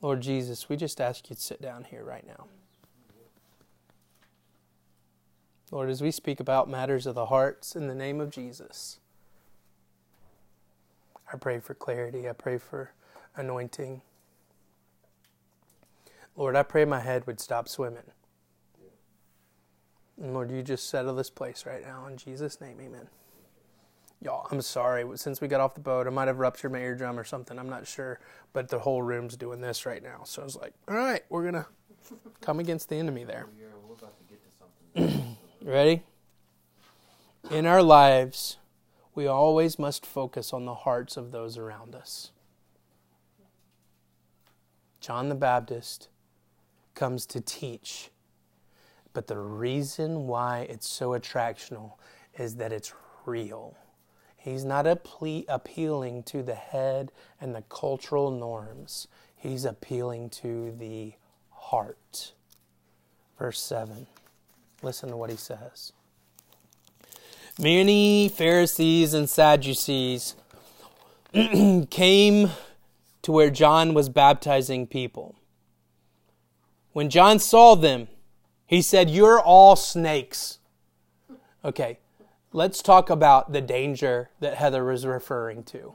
Lord 0.00 0.22
Jesus, 0.22 0.68
we 0.68 0.76
just 0.76 1.00
ask 1.00 1.28
you 1.28 1.36
to 1.36 1.42
sit 1.42 1.60
down 1.60 1.84
here 1.84 2.02
right 2.02 2.26
now. 2.26 2.46
Lord, 5.70 5.88
as 5.88 6.02
we 6.02 6.10
speak 6.10 6.40
about 6.40 6.68
matters 6.68 7.06
of 7.06 7.14
the 7.14 7.26
hearts 7.26 7.76
in 7.76 7.86
the 7.86 7.94
name 7.94 8.20
of 8.20 8.30
Jesus, 8.30 8.98
I 11.32 11.36
pray 11.36 11.60
for 11.60 11.74
clarity. 11.74 12.28
I 12.28 12.32
pray 12.32 12.58
for 12.58 12.90
anointing. 13.36 14.02
Lord, 16.36 16.56
I 16.56 16.64
pray 16.64 16.84
my 16.84 17.00
head 17.00 17.26
would 17.26 17.38
stop 17.38 17.68
swimming. 17.68 18.10
And 20.20 20.34
Lord, 20.34 20.50
you 20.50 20.62
just 20.62 20.88
settle 20.88 21.14
this 21.14 21.30
place 21.30 21.64
right 21.64 21.82
now 21.82 22.06
in 22.06 22.16
Jesus' 22.16 22.60
name, 22.60 22.78
amen. 22.80 23.08
Y'all, 24.22 24.46
I'm 24.50 24.60
sorry. 24.60 25.06
Since 25.16 25.40
we 25.40 25.48
got 25.48 25.60
off 25.60 25.74
the 25.74 25.80
boat, 25.80 26.06
I 26.06 26.10
might 26.10 26.28
have 26.28 26.38
ruptured 26.38 26.72
my 26.72 26.80
eardrum 26.80 27.18
or 27.18 27.24
something. 27.24 27.58
I'm 27.58 27.70
not 27.70 27.86
sure. 27.86 28.20
But 28.52 28.68
the 28.68 28.80
whole 28.80 29.02
room's 29.02 29.34
doing 29.34 29.62
this 29.62 29.86
right 29.86 30.02
now. 30.02 30.22
So 30.24 30.42
I 30.42 30.44
was 30.44 30.56
like, 30.56 30.74
all 30.88 30.96
right, 30.96 31.22
we're 31.30 31.50
going 31.50 31.54
to 31.54 31.66
come 32.42 32.60
against 32.60 32.90
the 32.90 32.96
enemy 32.96 33.24
there. 33.24 33.46
Ready? 35.62 36.02
In 37.50 37.66
our 37.66 37.82
lives, 37.82 38.56
we 39.14 39.26
always 39.26 39.78
must 39.78 40.06
focus 40.06 40.52
on 40.52 40.64
the 40.64 40.74
hearts 40.74 41.16
of 41.16 41.32
those 41.32 41.58
around 41.58 41.94
us. 41.94 42.30
John 45.00 45.28
the 45.28 45.34
Baptist 45.34 46.08
comes 46.94 47.26
to 47.26 47.40
teach 47.40 48.10
but 49.12 49.26
the 49.26 49.38
reason 49.38 50.26
why 50.26 50.60
it's 50.68 50.88
so 50.88 51.10
attractional 51.10 51.94
is 52.38 52.56
that 52.56 52.72
it's 52.72 52.92
real. 53.26 53.76
He's 54.36 54.64
not 54.64 54.86
appealing 54.86 56.22
to 56.24 56.42
the 56.42 56.54
head 56.54 57.12
and 57.40 57.54
the 57.54 57.62
cultural 57.62 58.30
norms. 58.30 59.08
He's 59.36 59.64
appealing 59.64 60.30
to 60.30 60.72
the 60.78 61.14
heart. 61.50 62.32
Verse 63.38 63.60
7. 63.60 64.06
Listen 64.82 65.10
to 65.10 65.16
what 65.16 65.30
he 65.30 65.36
says. 65.36 65.92
Many 67.58 68.28
Pharisees 68.28 69.12
and 69.12 69.28
Sadducees 69.28 70.34
came 71.90 72.50
to 73.22 73.32
where 73.32 73.50
John 73.50 73.92
was 73.92 74.08
baptizing 74.08 74.86
people. 74.86 75.36
When 76.92 77.10
John 77.10 77.38
saw 77.38 77.74
them, 77.74 78.08
he 78.66 78.80
said, 78.80 79.10
You're 79.10 79.40
all 79.40 79.76
snakes. 79.76 80.58
Okay, 81.64 81.98
let's 82.52 82.80
talk 82.80 83.10
about 83.10 83.52
the 83.52 83.60
danger 83.60 84.30
that 84.40 84.54
Heather 84.54 84.84
was 84.84 85.04
referring 85.04 85.62
to. 85.64 85.94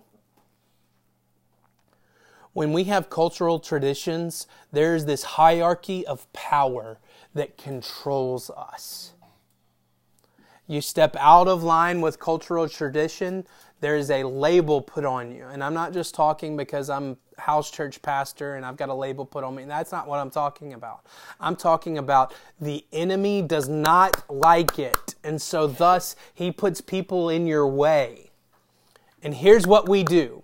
When 2.53 2.71
we 2.71 2.85
have 2.85 3.09
cultural 3.09 3.59
traditions, 3.59 4.47
there's 4.71 5.05
this 5.05 5.23
hierarchy 5.23 6.05
of 6.05 6.31
power 6.31 6.99
that 7.35 7.57
controls 7.57 8.49
us. 8.49 9.11
You 10.67 10.81
step 10.81 11.15
out 11.19 11.47
of 11.47 11.63
line 11.63 12.01
with 12.01 12.19
cultural 12.19 12.67
tradition, 12.67 13.45
there's 13.81 14.09
a 14.09 14.23
label 14.23 14.81
put 14.81 15.05
on 15.05 15.31
you. 15.31 15.45
And 15.45 15.63
I'm 15.63 15.75
not 15.75 15.93
just 15.93 16.15
talking 16.15 16.57
because 16.57 16.89
I'm 16.89 17.17
house 17.37 17.69
church 17.69 18.01
pastor 18.01 18.55
and 18.55 18.65
I've 18.65 18.77
got 18.77 18.89
a 18.89 18.93
label 18.93 19.25
put 19.25 19.43
on 19.43 19.53
me. 19.53 19.65
That's 19.65 19.91
not 19.91 20.07
what 20.07 20.19
I'm 20.19 20.31
talking 20.31 20.73
about. 20.73 21.05
I'm 21.39 21.55
talking 21.55 21.97
about 21.97 22.33
the 22.59 22.83
enemy 22.91 23.41
does 23.41 23.69
not 23.69 24.23
like 24.29 24.79
it. 24.79 25.15
And 25.23 25.39
so 25.39 25.67
thus 25.67 26.15
he 26.33 26.51
puts 26.51 26.81
people 26.81 27.29
in 27.29 27.45
your 27.45 27.67
way. 27.67 28.31
And 29.21 29.35
here's 29.35 29.67
what 29.67 29.87
we 29.87 30.03
do. 30.03 30.43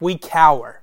We 0.00 0.18
cower. 0.18 0.82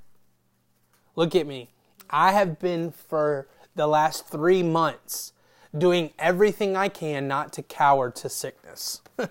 Look 1.15 1.35
at 1.35 1.47
me. 1.47 1.69
I 2.09 2.31
have 2.31 2.59
been 2.59 2.91
for 2.91 3.47
the 3.79 3.87
last 3.87 4.27
three 4.27 4.61
months 4.61 5.31
doing 5.77 6.11
everything 6.19 6.75
I 6.75 6.89
can 6.89 7.29
not 7.29 7.53
to 7.53 7.63
cower 7.63 8.11
to 8.11 8.27
sickness. 8.27 9.01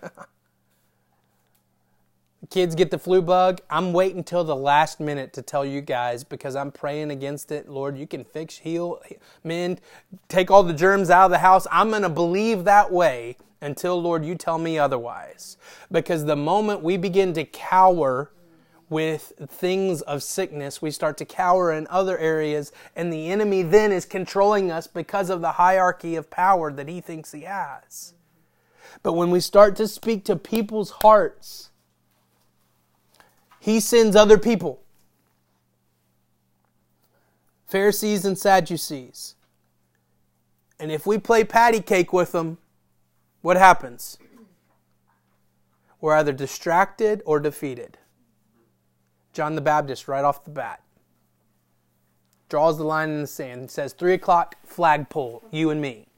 kids 2.49 2.75
get 2.75 2.91
the 2.91 2.99
flu 2.99 3.21
bug, 3.21 3.61
I'm 3.69 3.93
waiting 3.93 4.25
till 4.25 4.45
the 4.45 4.57
last 4.57 5.01
minute 5.01 5.35
to 5.35 5.43
tell 5.43 5.67
you 5.67 5.83
guys 5.83 6.25
because 6.25 6.57
I'm 6.57 6.73
praying 6.73 7.11
against 7.11 7.53
it. 7.53 7.69
Lord, 7.69 7.99
you 7.99 8.07
can 8.07 8.25
fix, 8.25 8.57
heal, 8.57 9.03
mend, 9.45 9.83
take 10.29 10.51
all 10.51 10.63
the 10.63 10.73
germs 10.73 11.11
out 11.11 11.27
of 11.27 11.31
the 11.31 11.39
house. 11.39 11.67
I'm 11.71 11.91
going 11.91 12.01
to 12.01 12.09
believe 12.09 12.65
that 12.65 12.91
way 12.91 13.37
until, 13.61 14.01
Lord, 14.01 14.25
you 14.25 14.35
tell 14.35 14.57
me 14.57 14.79
otherwise. 14.79 15.59
Because 15.93 16.25
the 16.25 16.37
moment 16.37 16.83
we 16.83 16.97
begin 16.97 17.35
to 17.35 17.45
cower 17.45 18.31
with 18.91 19.33
things 19.49 20.01
of 20.03 20.23
sickness, 20.23 20.81
we 20.81 20.91
start 20.91 21.19
to 21.19 21.25
cower 21.25 21.73
in 21.73 21.87
other 21.91 22.17
areas, 22.19 22.73
and 22.97 23.13
the 23.13 23.31
enemy 23.31 23.63
then 23.63 23.93
is 23.93 24.05
controlling 24.05 24.71
us 24.71 24.87
because 24.87 25.31
of 25.31 25.41
the 25.41 25.53
hierarchy 25.53 26.17
of 26.17 26.31
power 26.31 26.73
that 26.73 26.89
he 26.89 27.01
thinks 27.01 27.33
he 27.33 27.43
has. 27.43 28.15
But 29.03 29.13
when 29.13 29.31
we 29.31 29.41
start 29.41 29.77
to 29.77 29.87
speak 29.87 30.25
to 30.25 30.37
people's 30.37 30.91
hearts, 30.91 31.71
he 33.61 33.81
sends 33.81 34.17
other 34.17 34.39
people 34.39 34.83
Pharisees 37.67 38.25
and 38.25 38.39
Sadducees. 38.39 39.35
And 40.81 40.91
if 40.91 41.07
we 41.07 41.19
play 41.19 41.45
patty 41.45 41.81
cake 41.81 42.13
with 42.15 42.33
them, 42.33 42.57
what 43.43 43.59
happens? 43.59 44.17
We're 46.01 46.15
either 46.15 46.33
distracted 46.33 47.23
or 47.27 47.41
defeated. 47.41 47.99
John 49.39 49.55
the 49.55 49.61
Baptist, 49.61 50.09
right 50.09 50.25
off 50.25 50.43
the 50.43 50.51
bat, 50.51 50.83
draws 52.49 52.77
the 52.77 52.83
line 52.83 53.09
in 53.11 53.21
the 53.21 53.27
sand 53.29 53.61
and 53.61 53.71
says, 53.71 53.93
Three 53.93 54.15
o'clock 54.15 54.57
flagpole, 54.65 55.45
you 55.53 55.71
and 55.71 55.81
me. 55.81 56.09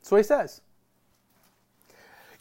That's 0.00 0.10
what 0.10 0.16
he 0.16 0.24
says. 0.24 0.60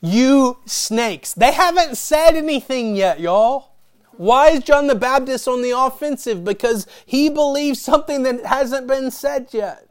You 0.02 0.58
snakes. 0.66 1.36
They 1.36 1.52
haven't 1.52 1.98
said 1.98 2.32
anything 2.32 2.96
yet, 2.96 3.20
y'all. 3.20 3.74
Why 4.14 4.50
is 4.50 4.64
John 4.64 4.88
the 4.88 4.96
Baptist 4.96 5.48
on 5.48 5.62
the 5.62 5.78
offensive? 5.78 6.44
Because 6.44 6.88
he 7.06 7.30
believes 7.30 7.80
something 7.80 8.24
that 8.24 8.44
hasn't 8.48 8.88
been 8.88 9.12
said 9.12 9.50
yet. 9.52 9.88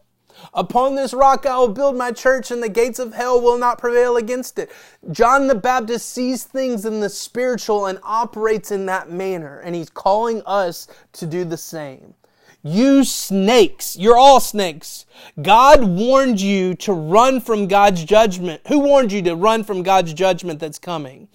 Upon 0.55 0.94
this 0.94 1.12
rock 1.12 1.46
I 1.46 1.59
will 1.59 1.68
build 1.68 1.96
my 1.96 2.12
church, 2.12 2.51
and 2.51 2.62
the 2.62 2.68
gates 2.68 2.98
of 2.98 3.14
hell 3.14 3.40
will 3.40 3.59
not 3.59 3.79
prevail 3.79 4.16
against 4.16 4.59
it. 4.59 4.70
John 5.11 5.46
the 5.46 5.55
Baptist 5.55 6.09
sees 6.11 6.44
things 6.44 6.85
in 6.85 7.01
the 7.01 7.09
spiritual 7.09 7.87
and 7.87 7.98
operates 8.03 8.70
in 8.70 8.87
that 8.87 9.11
manner, 9.11 9.61
and 9.61 9.74
he's 9.74 9.90
calling 9.90 10.42
us 10.46 10.88
to 11.14 11.27
do 11.27 11.44
the 11.44 11.57
same. 11.57 12.14
You 12.62 13.05
snakes, 13.05 13.96
you're 13.96 14.18
all 14.18 14.40
snakes. 14.40 15.07
God 15.40 15.85
warned 15.85 16.40
you 16.40 16.74
to 16.77 16.92
run 16.92 17.40
from 17.40 17.68
God's 17.68 18.05
judgment. 18.05 18.62
Who 18.66 18.81
warned 18.81 19.12
you 19.12 19.22
to 19.22 19.37
run 19.37 19.62
from 19.62 19.85
God's 19.85 20.12
judgment 20.12 20.59
that's 20.59 20.79
coming? 20.79 21.29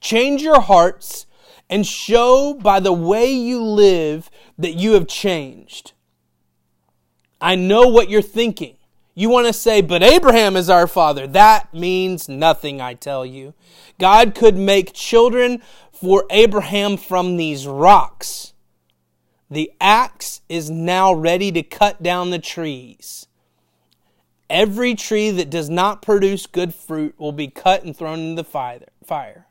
Change 0.00 0.42
your 0.42 0.60
hearts 0.60 1.26
and 1.70 1.86
show 1.86 2.54
by 2.54 2.80
the 2.80 2.92
way 2.92 3.32
you 3.32 3.62
live 3.62 4.30
that 4.58 4.74
you 4.74 4.92
have 4.92 5.08
changed. 5.08 5.92
I 7.40 7.54
know 7.54 7.88
what 7.88 8.08
you're 8.08 8.22
thinking. 8.22 8.76
You 9.14 9.30
want 9.30 9.46
to 9.46 9.52
say, 9.52 9.80
but 9.80 10.02
Abraham 10.02 10.56
is 10.56 10.68
our 10.68 10.86
father. 10.86 11.26
That 11.26 11.72
means 11.72 12.28
nothing, 12.28 12.80
I 12.80 12.94
tell 12.94 13.24
you. 13.24 13.54
God 13.98 14.34
could 14.34 14.56
make 14.56 14.92
children 14.92 15.62
for 15.90 16.26
Abraham 16.30 16.96
from 16.96 17.36
these 17.36 17.66
rocks. 17.66 18.52
The 19.50 19.72
axe 19.80 20.42
is 20.48 20.70
now 20.70 21.14
ready 21.14 21.50
to 21.52 21.62
cut 21.62 22.02
down 22.02 22.30
the 22.30 22.38
trees. 22.38 23.26
Every 24.50 24.94
tree 24.94 25.30
that 25.30 25.50
does 25.50 25.70
not 25.70 26.02
produce 26.02 26.46
good 26.46 26.74
fruit 26.74 27.18
will 27.18 27.32
be 27.32 27.48
cut 27.48 27.84
and 27.84 27.96
thrown 27.96 28.20
into 28.20 28.42
the 28.42 28.80
fire. 29.04 29.46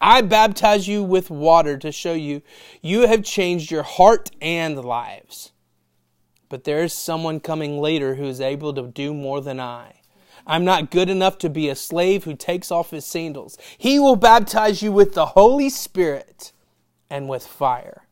I 0.00 0.20
baptize 0.22 0.86
you 0.86 1.02
with 1.02 1.30
water 1.30 1.76
to 1.78 1.90
show 1.90 2.12
you 2.12 2.42
you 2.82 3.06
have 3.08 3.24
changed 3.24 3.70
your 3.70 3.82
heart 3.82 4.30
and 4.40 4.84
lives. 4.84 5.52
But 6.48 6.64
there 6.64 6.82
is 6.82 6.92
someone 6.92 7.40
coming 7.40 7.78
later 7.78 8.14
who 8.14 8.24
is 8.24 8.40
able 8.40 8.72
to 8.74 8.82
do 8.82 9.12
more 9.12 9.40
than 9.40 9.58
I. 9.60 10.00
I'm 10.46 10.64
not 10.64 10.90
good 10.90 11.10
enough 11.10 11.38
to 11.38 11.50
be 11.50 11.68
a 11.68 11.74
slave 11.74 12.24
who 12.24 12.34
takes 12.34 12.70
off 12.70 12.90
his 12.90 13.04
sandals. 13.04 13.58
He 13.76 13.98
will 13.98 14.16
baptize 14.16 14.80
you 14.80 14.92
with 14.92 15.14
the 15.14 15.26
Holy 15.26 15.68
Spirit 15.68 16.52
and 17.10 17.28
with 17.28 17.44
fire. 17.44 18.06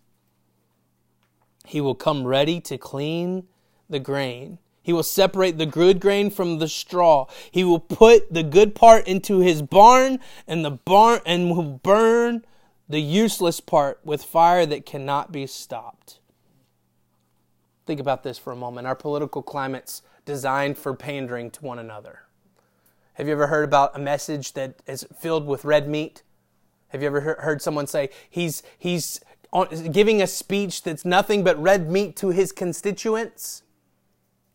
He 1.64 1.80
will 1.80 1.94
come 1.94 2.26
ready 2.26 2.60
to 2.62 2.76
clean 2.76 3.46
the 3.88 4.00
grain. 4.00 4.58
He 4.82 4.92
will 4.92 5.04
separate 5.04 5.56
the 5.56 5.66
good 5.66 6.00
grain 6.00 6.30
from 6.30 6.58
the 6.58 6.68
straw. 6.68 7.26
He 7.50 7.64
will 7.64 7.80
put 7.80 8.32
the 8.32 8.42
good 8.42 8.74
part 8.74 9.06
into 9.06 9.38
his 9.38 9.62
barn 9.62 10.18
and 10.46 10.64
the 10.64 10.72
barn 10.72 11.20
and 11.24 11.50
will 11.50 11.62
burn 11.62 12.44
the 12.88 13.00
useless 13.00 13.60
part 13.60 14.00
with 14.04 14.22
fire 14.22 14.66
that 14.66 14.84
cannot 14.84 15.32
be 15.32 15.46
stopped. 15.46 16.18
Think 17.86 18.00
about 18.00 18.22
this 18.22 18.38
for 18.38 18.52
a 18.52 18.56
moment. 18.56 18.86
Our 18.86 18.94
political 18.94 19.42
climate's 19.42 20.02
designed 20.24 20.78
for 20.78 20.94
pandering 20.94 21.50
to 21.52 21.64
one 21.64 21.78
another. 21.78 22.20
Have 23.14 23.26
you 23.26 23.32
ever 23.32 23.46
heard 23.46 23.64
about 23.64 23.94
a 23.94 23.98
message 23.98 24.54
that 24.54 24.82
is 24.86 25.06
filled 25.18 25.46
with 25.46 25.64
red 25.64 25.88
meat? 25.88 26.22
Have 26.88 27.02
you 27.02 27.06
ever 27.06 27.20
heard 27.40 27.60
someone 27.60 27.86
say 27.86 28.10
he's 28.28 28.62
he's 28.78 29.20
giving 29.92 30.22
a 30.22 30.26
speech 30.26 30.82
that's 30.82 31.04
nothing 31.04 31.44
but 31.44 31.60
red 31.60 31.90
meat 31.90 32.16
to 32.16 32.30
his 32.30 32.52
constituents? 32.52 33.62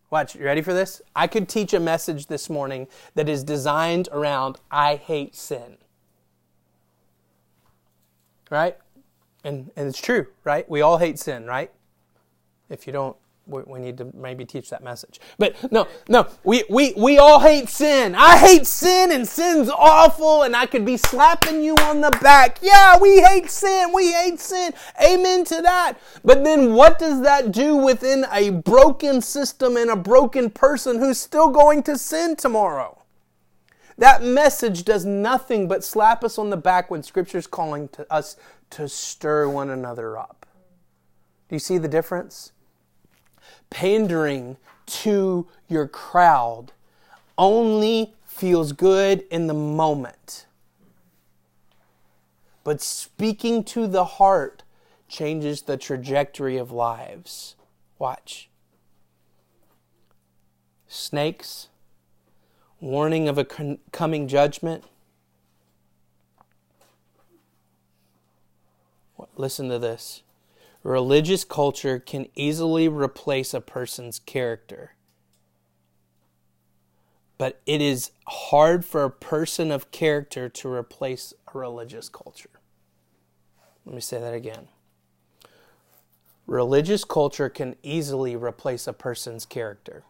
Watch, 0.09 0.35
you 0.35 0.43
ready 0.43 0.61
for 0.61 0.73
this? 0.73 1.01
I 1.15 1.27
could 1.27 1.47
teach 1.47 1.73
a 1.73 1.79
message 1.79 2.27
this 2.27 2.49
morning 2.49 2.87
that 3.13 3.29
is 3.29 3.43
designed 3.43 4.09
around 4.11 4.57
I 4.71 4.95
hate 4.95 5.35
sin. 5.35 5.77
Right? 8.49 8.75
And 9.43 9.71
and 9.75 9.87
it's 9.87 10.01
true, 10.01 10.27
right? 10.43 10.67
We 10.69 10.81
all 10.81 10.97
hate 10.97 11.19
sin, 11.19 11.45
right? 11.45 11.71
If 12.69 12.85
you 12.87 12.93
don't, 12.93 13.15
we 13.49 13.79
need 13.79 13.97
to 13.97 14.11
maybe 14.13 14.45
teach 14.45 14.69
that 14.69 14.83
message. 14.83 15.19
But 15.37 15.71
no, 15.71 15.87
no, 16.07 16.27
we, 16.43 16.63
we, 16.69 16.93
we 16.95 17.17
all 17.17 17.39
hate 17.39 17.69
sin. 17.69 18.15
I 18.15 18.37
hate 18.37 18.67
sin 18.67 19.11
and 19.11 19.27
sin's 19.27 19.69
awful 19.69 20.43
and 20.43 20.55
I 20.55 20.65
could 20.65 20.85
be 20.85 20.97
slapping 20.97 21.63
you 21.63 21.75
on 21.75 22.01
the 22.01 22.11
back. 22.21 22.59
Yeah, 22.61 22.97
we 22.99 23.21
hate 23.21 23.49
sin. 23.49 23.91
We 23.93 24.11
hate 24.11 24.39
sin. 24.39 24.73
Amen 25.03 25.45
to 25.45 25.61
that. 25.61 25.93
But 26.23 26.43
then 26.43 26.73
what 26.73 26.99
does 26.99 27.21
that 27.21 27.51
do 27.51 27.75
within 27.75 28.25
a 28.31 28.51
broken 28.51 29.21
system 29.21 29.77
and 29.77 29.89
a 29.89 29.95
broken 29.95 30.49
person 30.49 30.99
who's 30.99 31.19
still 31.19 31.49
going 31.49 31.83
to 31.83 31.97
sin 31.97 32.35
tomorrow? 32.35 32.97
That 33.97 34.23
message 34.23 34.85
does 34.85 35.05
nothing 35.05 35.67
but 35.67 35.83
slap 35.83 36.23
us 36.23 36.37
on 36.37 36.49
the 36.49 36.57
back 36.57 36.89
when 36.89 37.03
Scripture's 37.03 37.47
calling 37.47 37.89
to 37.89 38.11
us 38.13 38.37
to 38.69 38.87
stir 38.87 39.49
one 39.49 39.69
another 39.69 40.17
up. 40.17 40.45
Do 41.49 41.55
you 41.55 41.59
see 41.59 41.77
the 41.79 41.87
difference? 41.87 42.53
Pandering 43.69 44.57
to 44.85 45.47
your 45.67 45.87
crowd 45.87 46.71
only 47.37 48.13
feels 48.25 48.71
good 48.71 49.23
in 49.29 49.47
the 49.47 49.53
moment. 49.53 50.45
But 52.63 52.81
speaking 52.81 53.63
to 53.65 53.87
the 53.87 54.05
heart 54.05 54.63
changes 55.07 55.63
the 55.63 55.77
trajectory 55.77 56.57
of 56.57 56.71
lives. 56.71 57.55
Watch. 57.97 58.49
Snakes, 60.87 61.67
warning 62.79 63.27
of 63.27 63.37
a 63.37 63.45
coming 63.91 64.27
judgment. 64.27 64.83
Listen 69.35 69.69
to 69.69 69.79
this. 69.79 70.21
Religious 70.83 71.43
culture 71.43 71.99
can 71.99 72.27
easily 72.35 72.87
replace 72.87 73.53
a 73.53 73.61
person's 73.61 74.19
character. 74.19 74.95
But 77.37 77.61
it 77.65 77.81
is 77.81 78.11
hard 78.27 78.85
for 78.85 79.03
a 79.03 79.09
person 79.09 79.71
of 79.71 79.91
character 79.91 80.49
to 80.49 80.71
replace 80.71 81.33
a 81.53 81.57
religious 81.57 82.09
culture. 82.09 82.49
Let 83.85 83.95
me 83.95 84.01
say 84.01 84.19
that 84.19 84.33
again. 84.33 84.67
Religious 86.45 87.03
culture 87.03 87.49
can 87.49 87.75
easily 87.83 88.35
replace 88.35 88.87
a 88.87 88.93
person's 88.93 89.45
character. 89.45 90.03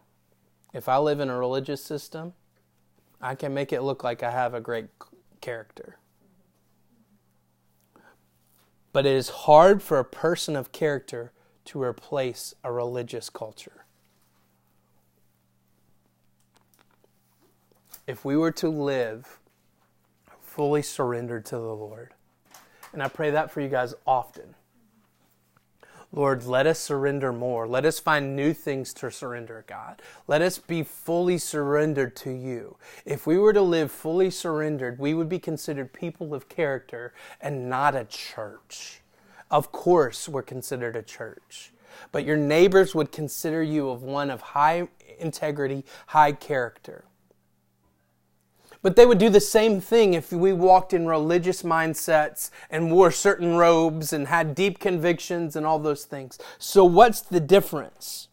If 0.72 0.88
I 0.88 0.98
live 0.98 1.20
in 1.20 1.28
a 1.28 1.38
religious 1.38 1.84
system, 1.84 2.34
I 3.20 3.34
can 3.34 3.52
make 3.52 3.72
it 3.72 3.82
look 3.82 4.02
like 4.02 4.22
I 4.22 4.30
have 4.30 4.54
a 4.54 4.60
great 4.60 4.86
character. 5.40 5.99
But 8.92 9.06
it 9.06 9.14
is 9.14 9.28
hard 9.28 9.82
for 9.82 9.98
a 9.98 10.04
person 10.04 10.56
of 10.56 10.72
character 10.72 11.32
to 11.66 11.82
replace 11.82 12.54
a 12.64 12.72
religious 12.72 13.30
culture. 13.30 13.84
If 18.06 18.24
we 18.24 18.36
were 18.36 18.50
to 18.52 18.68
live 18.68 19.38
fully 20.40 20.82
surrendered 20.82 21.44
to 21.46 21.56
the 21.56 21.74
Lord, 21.74 22.14
and 22.92 23.02
I 23.02 23.08
pray 23.08 23.30
that 23.30 23.52
for 23.52 23.60
you 23.60 23.68
guys 23.68 23.94
often 24.06 24.56
Lord, 26.12 26.44
let 26.44 26.66
us 26.66 26.80
surrender 26.80 27.32
more. 27.32 27.68
Let 27.68 27.84
us 27.84 28.00
find 28.00 28.34
new 28.34 28.52
things 28.52 28.92
to 28.94 29.12
surrender, 29.12 29.64
God. 29.68 30.02
Let 30.26 30.42
us 30.42 30.58
be 30.58 30.82
fully 30.82 31.38
surrendered 31.38 32.16
to 32.16 32.30
you. 32.32 32.76
If 33.04 33.28
we 33.28 33.38
were 33.38 33.52
to 33.52 33.62
live 33.62 33.92
fully 33.92 34.30
surrendered, 34.30 34.98
we 34.98 35.14
would 35.14 35.28
be 35.28 35.38
considered 35.38 35.92
people 35.92 36.34
of 36.34 36.48
character 36.48 37.14
and 37.40 37.70
not 37.70 37.94
a 37.94 38.04
church. 38.04 39.02
Of 39.52 39.70
course, 39.70 40.28
we're 40.28 40.42
considered 40.42 40.96
a 40.96 41.02
church, 41.02 41.72
but 42.10 42.24
your 42.24 42.36
neighbors 42.36 42.92
would 42.92 43.12
consider 43.12 43.62
you 43.62 43.88
of 43.88 44.02
one 44.02 44.30
of 44.30 44.40
high 44.40 44.88
integrity, 45.20 45.84
high 46.08 46.32
character. 46.32 47.04
But 48.82 48.96
they 48.96 49.04
would 49.04 49.18
do 49.18 49.28
the 49.28 49.40
same 49.40 49.80
thing 49.80 50.14
if 50.14 50.32
we 50.32 50.52
walked 50.52 50.94
in 50.94 51.06
religious 51.06 51.62
mindsets 51.62 52.50
and 52.70 52.90
wore 52.90 53.10
certain 53.10 53.56
robes 53.56 54.12
and 54.12 54.28
had 54.28 54.54
deep 54.54 54.78
convictions 54.78 55.54
and 55.54 55.66
all 55.66 55.78
those 55.78 56.04
things. 56.04 56.38
So, 56.58 56.84
what's 56.84 57.20
the 57.20 57.40
difference? 57.40 58.28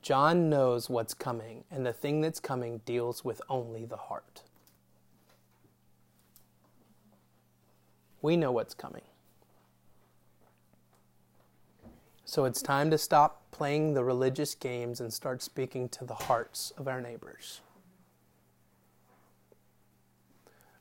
John 0.00 0.48
knows 0.48 0.88
what's 0.88 1.12
coming, 1.12 1.64
and 1.70 1.84
the 1.84 1.92
thing 1.92 2.20
that's 2.20 2.40
coming 2.40 2.80
deals 2.86 3.24
with 3.24 3.42
only 3.48 3.84
the 3.84 3.96
heart. 3.96 4.42
We 8.22 8.36
know 8.36 8.52
what's 8.52 8.74
coming. 8.74 9.02
So 12.24 12.44
it's 12.44 12.60
time 12.60 12.90
to 12.90 12.98
stop 12.98 13.50
playing 13.52 13.94
the 13.94 14.04
religious 14.04 14.54
games 14.54 15.00
and 15.00 15.12
start 15.12 15.42
speaking 15.42 15.88
to 15.90 16.04
the 16.04 16.14
hearts 16.14 16.72
of 16.76 16.86
our 16.86 17.00
neighbors. 17.00 17.62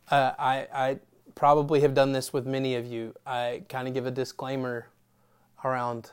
Uh, 0.10 0.32
I, 0.40 0.68
I 0.74 1.00
probably 1.36 1.82
have 1.82 1.94
done 1.94 2.12
this 2.12 2.32
with 2.32 2.46
many 2.46 2.76
of 2.76 2.86
you. 2.86 3.14
I 3.26 3.64
kind 3.70 3.88
of 3.88 3.94
give 3.94 4.06
a 4.06 4.12
disclaimer 4.12 4.88
around 5.64 6.12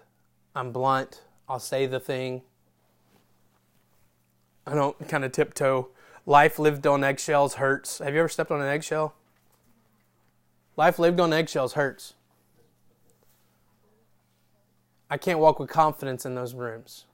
I'm 0.57 0.72
blunt, 0.72 1.22
I'll 1.48 1.59
say 1.59 1.87
the 1.87 2.00
thing. 2.00 2.42
I 4.66 4.74
don't 4.74 5.09
kind 5.09 5.24
of 5.24 5.33
tiptoe 5.33 5.88
life 6.26 6.59
lived 6.59 6.87
on 6.87 7.04
eggshells 7.04 7.54
hurts. 7.54 7.98
Have 7.98 8.14
you 8.14 8.20
ever 8.20 8.28
stepped 8.28 8.50
on 8.50 8.61
an 8.61 8.68
eggshell? 8.68 9.14
Life 10.76 10.98
lived 10.98 11.20
on 11.20 11.33
eggshells 11.33 11.74
hurts. 11.74 12.14
I 15.11 15.16
can't 15.16 15.38
walk 15.38 15.59
with 15.61 15.70
confidence 15.70 16.24
in 16.24 16.35
those 16.35 16.54
rooms. 16.54 17.04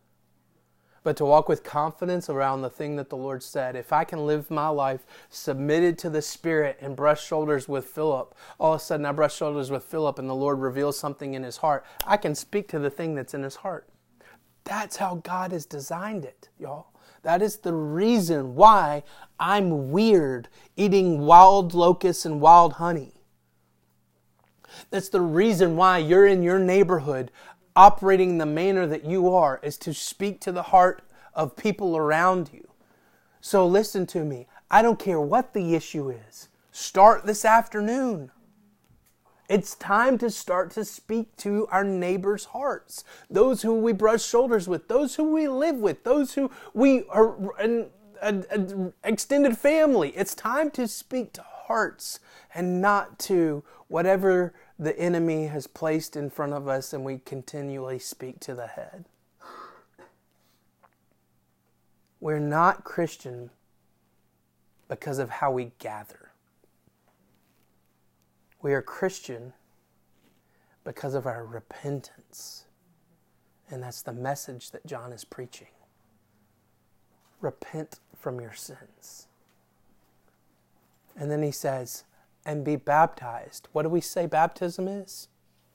But 1.02 1.16
to 1.16 1.24
walk 1.24 1.48
with 1.48 1.64
confidence 1.64 2.28
around 2.28 2.60
the 2.60 2.68
thing 2.68 2.96
that 2.96 3.08
the 3.08 3.16
Lord 3.16 3.42
said, 3.42 3.74
if 3.74 3.92
I 3.92 4.04
can 4.04 4.26
live 4.26 4.50
my 4.50 4.68
life 4.68 5.06
submitted 5.30 5.96
to 5.98 6.10
the 6.10 6.20
Spirit 6.20 6.76
and 6.80 6.94
brush 6.94 7.26
shoulders 7.26 7.68
with 7.68 7.86
Philip, 7.86 8.34
all 8.58 8.74
of 8.74 8.80
a 8.80 8.84
sudden 8.84 9.06
I 9.06 9.12
brush 9.12 9.34
shoulders 9.34 9.70
with 9.70 9.84
Philip 9.84 10.18
and 10.18 10.28
the 10.28 10.34
Lord 10.34 10.58
reveals 10.58 10.98
something 10.98 11.32
in 11.32 11.42
his 11.42 11.58
heart, 11.58 11.86
I 12.06 12.18
can 12.18 12.34
speak 12.34 12.68
to 12.68 12.78
the 12.78 12.90
thing 12.90 13.14
that's 13.14 13.32
in 13.32 13.42
his 13.42 13.56
heart. 13.56 13.88
That's 14.64 14.96
how 14.96 15.16
God 15.16 15.52
has 15.52 15.64
designed 15.64 16.26
it, 16.26 16.50
y'all. 16.58 16.88
That 17.22 17.42
is 17.42 17.58
the 17.58 17.74
reason 17.74 18.54
why 18.54 19.02
I'm 19.38 19.90
weird 19.90 20.48
eating 20.76 21.20
wild 21.20 21.74
locusts 21.74 22.26
and 22.26 22.40
wild 22.40 22.74
honey. 22.74 23.14
That's 24.90 25.08
the 25.08 25.20
reason 25.20 25.76
why 25.76 25.98
you're 25.98 26.26
in 26.26 26.42
your 26.42 26.58
neighborhood 26.58 27.30
operating 27.76 28.38
the 28.38 28.46
manner 28.46 28.86
that 28.86 29.04
you 29.04 29.32
are 29.32 29.60
is 29.62 29.76
to 29.78 29.94
speak 29.94 30.40
to 30.40 30.52
the 30.52 30.62
heart 30.62 31.02
of 31.34 31.56
people 31.56 31.96
around 31.96 32.50
you. 32.52 32.68
So 33.40 33.66
listen 33.66 34.06
to 34.08 34.24
me. 34.24 34.46
I 34.70 34.82
don't 34.82 34.98
care 34.98 35.20
what 35.20 35.54
the 35.54 35.74
issue 35.74 36.10
is. 36.10 36.48
Start 36.72 37.26
this 37.26 37.44
afternoon. 37.44 38.30
It's 39.48 39.74
time 39.74 40.16
to 40.18 40.30
start 40.30 40.70
to 40.72 40.84
speak 40.84 41.34
to 41.38 41.66
our 41.72 41.82
neighbors' 41.82 42.44
hearts, 42.46 43.02
those 43.28 43.62
who 43.62 43.74
we 43.80 43.92
brush 43.92 44.24
shoulders 44.24 44.68
with, 44.68 44.86
those 44.86 45.16
who 45.16 45.32
we 45.32 45.48
live 45.48 45.76
with, 45.76 46.04
those 46.04 46.34
who 46.34 46.52
we 46.72 47.04
are 47.08 47.36
an, 47.58 47.90
extended 49.02 49.58
family. 49.58 50.10
It's 50.10 50.36
time 50.36 50.70
to 50.72 50.86
speak 50.86 51.32
to 51.32 51.42
hearts 51.42 52.20
and 52.54 52.80
not 52.80 53.18
to 53.20 53.64
whatever 53.88 54.54
the 54.80 54.98
enemy 54.98 55.48
has 55.48 55.66
placed 55.66 56.16
in 56.16 56.30
front 56.30 56.54
of 56.54 56.66
us 56.66 56.94
and 56.94 57.04
we 57.04 57.18
continually 57.18 57.98
speak 57.98 58.40
to 58.40 58.54
the 58.54 58.66
head. 58.66 59.04
We're 62.18 62.38
not 62.38 62.82
Christian 62.82 63.50
because 64.88 65.18
of 65.18 65.28
how 65.28 65.50
we 65.50 65.72
gather. 65.78 66.30
We 68.62 68.72
are 68.72 68.80
Christian 68.80 69.52
because 70.82 71.12
of 71.12 71.26
our 71.26 71.44
repentance. 71.44 72.64
And 73.68 73.82
that's 73.82 74.00
the 74.00 74.14
message 74.14 74.70
that 74.70 74.86
John 74.86 75.12
is 75.12 75.24
preaching. 75.24 75.68
Repent 77.42 78.00
from 78.18 78.40
your 78.40 78.54
sins. 78.54 79.28
And 81.14 81.30
then 81.30 81.42
he 81.42 81.50
says, 81.50 82.04
and 82.44 82.64
be 82.64 82.76
baptized. 82.76 83.68
What 83.72 83.82
do 83.82 83.88
we 83.88 84.00
say 84.00 84.26
baptism 84.26 84.88
is? 84.88 85.28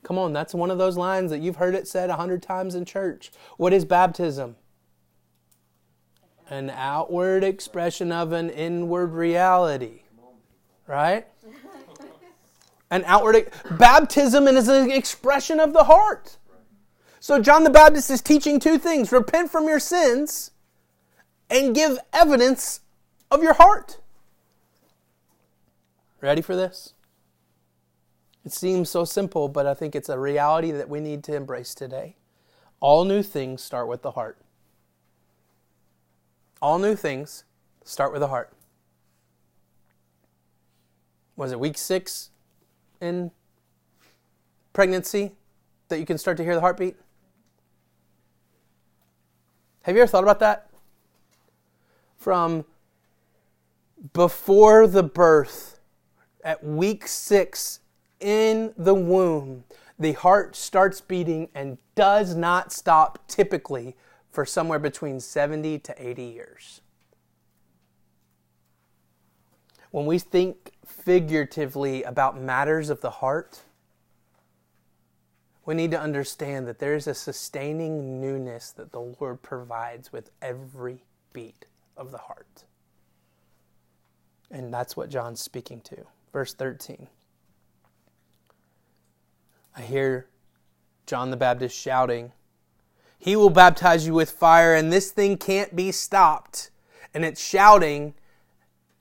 Come 0.04 0.18
on, 0.18 0.34
that's 0.34 0.54
one 0.54 0.70
of 0.70 0.78
those 0.78 0.98
lines 0.98 1.32
that 1.32 1.42
you've 1.42 1.56
heard 1.56 1.74
it 1.74 1.88
said 1.88 2.10
a 2.10 2.16
hundred 2.16 2.44
times 2.44 2.76
in 2.76 2.86
church. 2.86 3.32
What 3.58 3.74
is 3.74 3.86
baptism? 3.86 4.56
An 6.50 6.70
outward 6.70 7.44
expression 7.44 8.12
of 8.12 8.32
an 8.32 8.52
inward 8.52 9.14
reality. 9.14 10.02
Right? 10.86 11.26
An 12.92 13.04
outward 13.08 13.50
baptism 13.72 14.48
is 14.48 14.68
an 14.68 14.92
expression 14.92 15.60
of 15.60 15.74
the 15.74 15.86
heart. 15.86 16.38
So 17.20 17.42
John 17.42 17.64
the 17.64 17.72
Baptist 17.72 18.12
is 18.12 18.22
teaching 18.22 18.60
two 18.60 18.78
things 18.78 19.12
repent 19.12 19.52
from 19.52 19.68
your 19.68 19.80
sins 19.80 20.52
and 21.50 21.74
give 21.74 21.98
evidence 22.14 22.82
of 23.32 23.42
your 23.42 23.54
heart. 23.54 23.98
Ready 26.26 26.42
for 26.42 26.56
this? 26.56 26.96
It 28.44 28.52
seems 28.52 28.90
so 28.90 29.06
simple, 29.06 29.48
but 29.48 29.68
I 29.68 29.76
think 29.76 29.96
it's 29.96 30.10
a 30.10 30.18
reality 30.18 30.72
that 30.72 30.90
we 30.90 31.00
need 31.00 31.24
to 31.26 31.36
embrace 31.36 31.76
today. 31.76 32.16
All 32.80 33.06
new 33.06 33.22
things 33.22 33.62
start 33.62 33.88
with 33.88 34.02
the 34.02 34.12
heart. 34.12 34.40
All 36.64 36.80
new 36.80 36.96
things 36.96 37.44
start 37.84 38.12
with 38.12 38.22
the 38.22 38.30
heart. 38.30 38.52
Was 41.36 41.52
it 41.52 41.60
week 41.60 41.78
six 41.78 42.32
in 43.00 43.30
pregnancy 44.74 45.34
that 45.90 46.00
you 46.00 46.08
can 46.08 46.18
start 46.18 46.38
to 46.38 46.44
hear 46.44 46.56
the 46.56 46.62
heartbeat? 46.62 46.96
Have 49.84 49.96
you 49.96 50.02
ever 50.02 50.10
thought 50.10 50.24
about 50.24 50.40
that? 50.40 50.72
From 52.18 52.66
before 54.14 54.88
the 54.88 55.04
birth, 55.04 55.74
at 56.46 56.64
week 56.64 57.08
six 57.08 57.80
in 58.22 58.74
the 58.78 58.94
womb, 58.94 59.66
the 59.98 60.14
heart 60.14 60.56
starts 60.56 61.02
beating 61.02 61.50
and 61.56 61.78
does 61.96 62.36
not 62.36 62.72
stop 62.72 63.28
typically 63.28 63.96
for 64.32 64.46
somewhere 64.46 64.80
between 64.80 65.20
70 65.20 65.80
to 65.80 65.96
80 65.98 66.24
years. 66.24 66.82
When 69.90 70.06
we 70.06 70.20
think 70.20 70.74
figuratively 70.86 72.04
about 72.04 72.40
matters 72.40 72.90
of 72.90 73.02
the 73.02 73.10
heart, 73.10 73.62
we 75.66 75.74
need 75.74 75.90
to 75.92 76.00
understand 76.00 76.68
that 76.68 76.80
there 76.80 76.94
is 76.94 77.08
a 77.08 77.16
sustaining 77.16 78.22
newness 78.22 78.72
that 78.72 78.92
the 78.92 79.00
Lord 79.00 79.42
provides 79.42 80.12
with 80.12 80.30
every 80.42 81.06
beat 81.34 81.66
of 81.98 82.12
the 82.12 82.20
heart. 82.20 82.66
And 84.52 84.72
that's 84.72 84.96
what 84.96 85.10
John's 85.10 85.42
speaking 85.42 85.82
to. 85.82 86.06
Verse 86.36 86.54
13. 86.54 87.08
I 89.74 89.82
hear 89.82 90.28
John 91.06 91.32
the 91.32 91.38
Baptist 91.38 91.80
shouting, 91.80 92.34
He 93.18 93.38
will 93.38 93.50
baptize 93.50 94.06
you 94.06 94.14
with 94.14 94.32
fire, 94.32 94.76
and 94.76 94.92
this 94.92 95.12
thing 95.12 95.38
can't 95.38 95.74
be 95.78 95.94
stopped. 95.94 96.72
And 97.14 97.24
it's 97.24 97.42
shouting, 97.42 98.16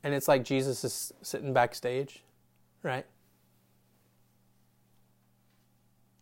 and 0.04 0.14
it's 0.14 0.28
like 0.28 0.44
Jesus 0.44 0.84
is 0.84 1.12
sitting 1.22 1.52
backstage, 1.52 2.22
right? 2.84 3.04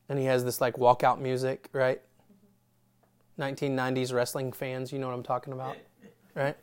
And 0.08 0.18
he 0.18 0.24
has 0.24 0.46
this 0.46 0.62
like 0.62 0.76
walkout 0.76 1.20
music, 1.20 1.68
right? 1.74 2.00
1990s 3.38 4.14
wrestling 4.14 4.50
fans, 4.50 4.94
you 4.94 4.98
know 4.98 5.08
what 5.08 5.14
I'm 5.14 5.22
talking 5.22 5.52
about, 5.52 5.76
right? 6.34 6.56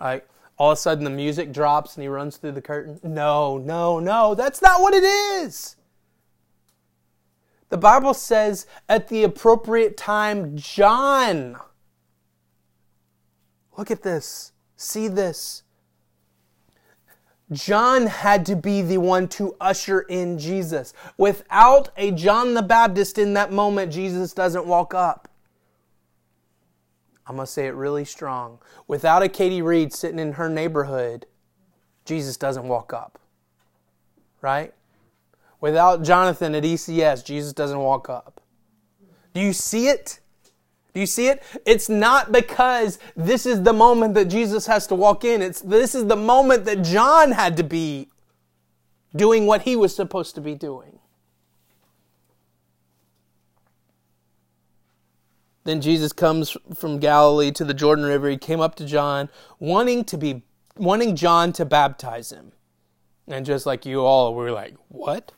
Like 0.00 0.26
all 0.56 0.70
of 0.70 0.78
a 0.78 0.80
sudden 0.80 1.04
the 1.04 1.10
music 1.10 1.52
drops 1.52 1.96
and 1.96 2.02
he 2.02 2.08
runs 2.08 2.36
through 2.36 2.52
the 2.52 2.62
curtain. 2.62 3.00
No, 3.02 3.58
no, 3.58 3.98
no, 3.98 4.34
that's 4.34 4.62
not 4.62 4.80
what 4.80 4.94
it 4.94 5.04
is. 5.04 5.76
The 7.70 7.78
Bible 7.78 8.14
says 8.14 8.66
at 8.88 9.08
the 9.08 9.24
appropriate 9.24 9.96
time, 9.96 10.56
John. 10.56 11.56
Look 13.76 13.90
at 13.90 14.02
this. 14.02 14.52
See 14.76 15.08
this. 15.08 15.64
John 17.52 18.06
had 18.06 18.46
to 18.46 18.56
be 18.56 18.80
the 18.80 18.98
one 18.98 19.28
to 19.28 19.56
usher 19.60 20.00
in 20.02 20.38
Jesus. 20.38 20.94
Without 21.18 21.90
a 21.96 22.10
John 22.12 22.54
the 22.54 22.62
Baptist 22.62 23.18
in 23.18 23.34
that 23.34 23.52
moment, 23.52 23.92
Jesus 23.92 24.32
doesn't 24.32 24.66
walk 24.66 24.94
up. 24.94 25.23
I'm 27.26 27.36
going 27.36 27.46
to 27.46 27.52
say 27.52 27.66
it 27.66 27.74
really 27.74 28.04
strong. 28.04 28.58
Without 28.86 29.22
a 29.22 29.28
Katie 29.28 29.62
Reed 29.62 29.92
sitting 29.92 30.18
in 30.18 30.32
her 30.32 30.48
neighborhood, 30.48 31.26
Jesus 32.04 32.36
doesn't 32.36 32.68
walk 32.68 32.92
up. 32.92 33.18
Right? 34.42 34.74
Without 35.60 36.02
Jonathan 36.02 36.54
at 36.54 36.64
ECS, 36.64 37.24
Jesus 37.24 37.54
doesn't 37.54 37.78
walk 37.78 38.10
up. 38.10 38.42
Do 39.32 39.40
you 39.40 39.52
see 39.54 39.88
it? 39.88 40.20
Do 40.92 41.00
you 41.00 41.06
see 41.06 41.28
it? 41.28 41.42
It's 41.66 41.88
not 41.88 42.30
because 42.30 42.98
this 43.16 43.46
is 43.46 43.62
the 43.62 43.72
moment 43.72 44.14
that 44.14 44.26
Jesus 44.26 44.66
has 44.66 44.86
to 44.88 44.94
walk 44.94 45.24
in. 45.24 45.42
It's 45.42 45.60
this 45.60 45.94
is 45.94 46.06
the 46.06 46.16
moment 46.16 46.66
that 46.66 46.82
John 46.82 47.32
had 47.32 47.56
to 47.56 47.64
be 47.64 48.10
doing 49.16 49.46
what 49.46 49.62
he 49.62 49.74
was 49.74 49.94
supposed 49.94 50.36
to 50.36 50.40
be 50.40 50.54
doing. 50.54 50.93
Then 55.64 55.80
Jesus 55.80 56.12
comes 56.12 56.56
from 56.74 56.98
Galilee 56.98 57.50
to 57.52 57.64
the 57.64 57.74
Jordan 57.74 58.04
River. 58.04 58.28
He 58.28 58.36
came 58.36 58.60
up 58.60 58.74
to 58.76 58.84
John, 58.84 59.30
wanting 59.58 60.04
to 60.04 60.18
be 60.18 60.42
wanting 60.76 61.16
John 61.16 61.52
to 61.54 61.64
baptize 61.64 62.30
him. 62.30 62.52
And 63.26 63.46
just 63.46 63.64
like 63.64 63.86
you 63.86 64.00
all, 64.02 64.34
we 64.34 64.44
are 64.44 64.52
like, 64.52 64.74
what? 64.88 65.32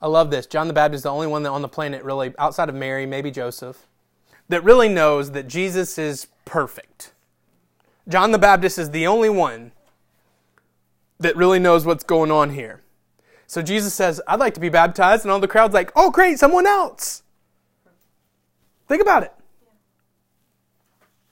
I 0.00 0.06
love 0.06 0.30
this. 0.30 0.46
John 0.46 0.68
the 0.68 0.74
Baptist 0.74 1.00
is 1.00 1.02
the 1.02 1.10
only 1.10 1.26
one 1.26 1.42
that 1.42 1.50
on 1.50 1.62
the 1.62 1.68
planet 1.68 2.02
really, 2.04 2.34
outside 2.38 2.68
of 2.68 2.74
Mary, 2.74 3.04
maybe 3.04 3.30
Joseph, 3.30 3.86
that 4.48 4.64
really 4.64 4.88
knows 4.88 5.32
that 5.32 5.48
Jesus 5.48 5.98
is 5.98 6.28
perfect. 6.44 7.12
John 8.08 8.32
the 8.32 8.38
Baptist 8.38 8.78
is 8.78 8.90
the 8.90 9.06
only 9.06 9.30
one 9.30 9.72
that 11.18 11.36
really 11.36 11.58
knows 11.58 11.84
what's 11.84 12.04
going 12.04 12.30
on 12.30 12.50
here. 12.50 12.82
So 13.46 13.62
Jesus 13.62 13.94
says, 13.94 14.20
I'd 14.26 14.40
like 14.40 14.54
to 14.54 14.60
be 14.60 14.68
baptized, 14.68 15.24
and 15.24 15.32
all 15.32 15.40
the 15.40 15.48
crowd's 15.48 15.74
like, 15.74 15.92
oh, 15.94 16.10
great, 16.10 16.38
someone 16.38 16.66
else. 16.66 17.23
Think 18.88 19.02
about 19.02 19.22
it. 19.22 19.32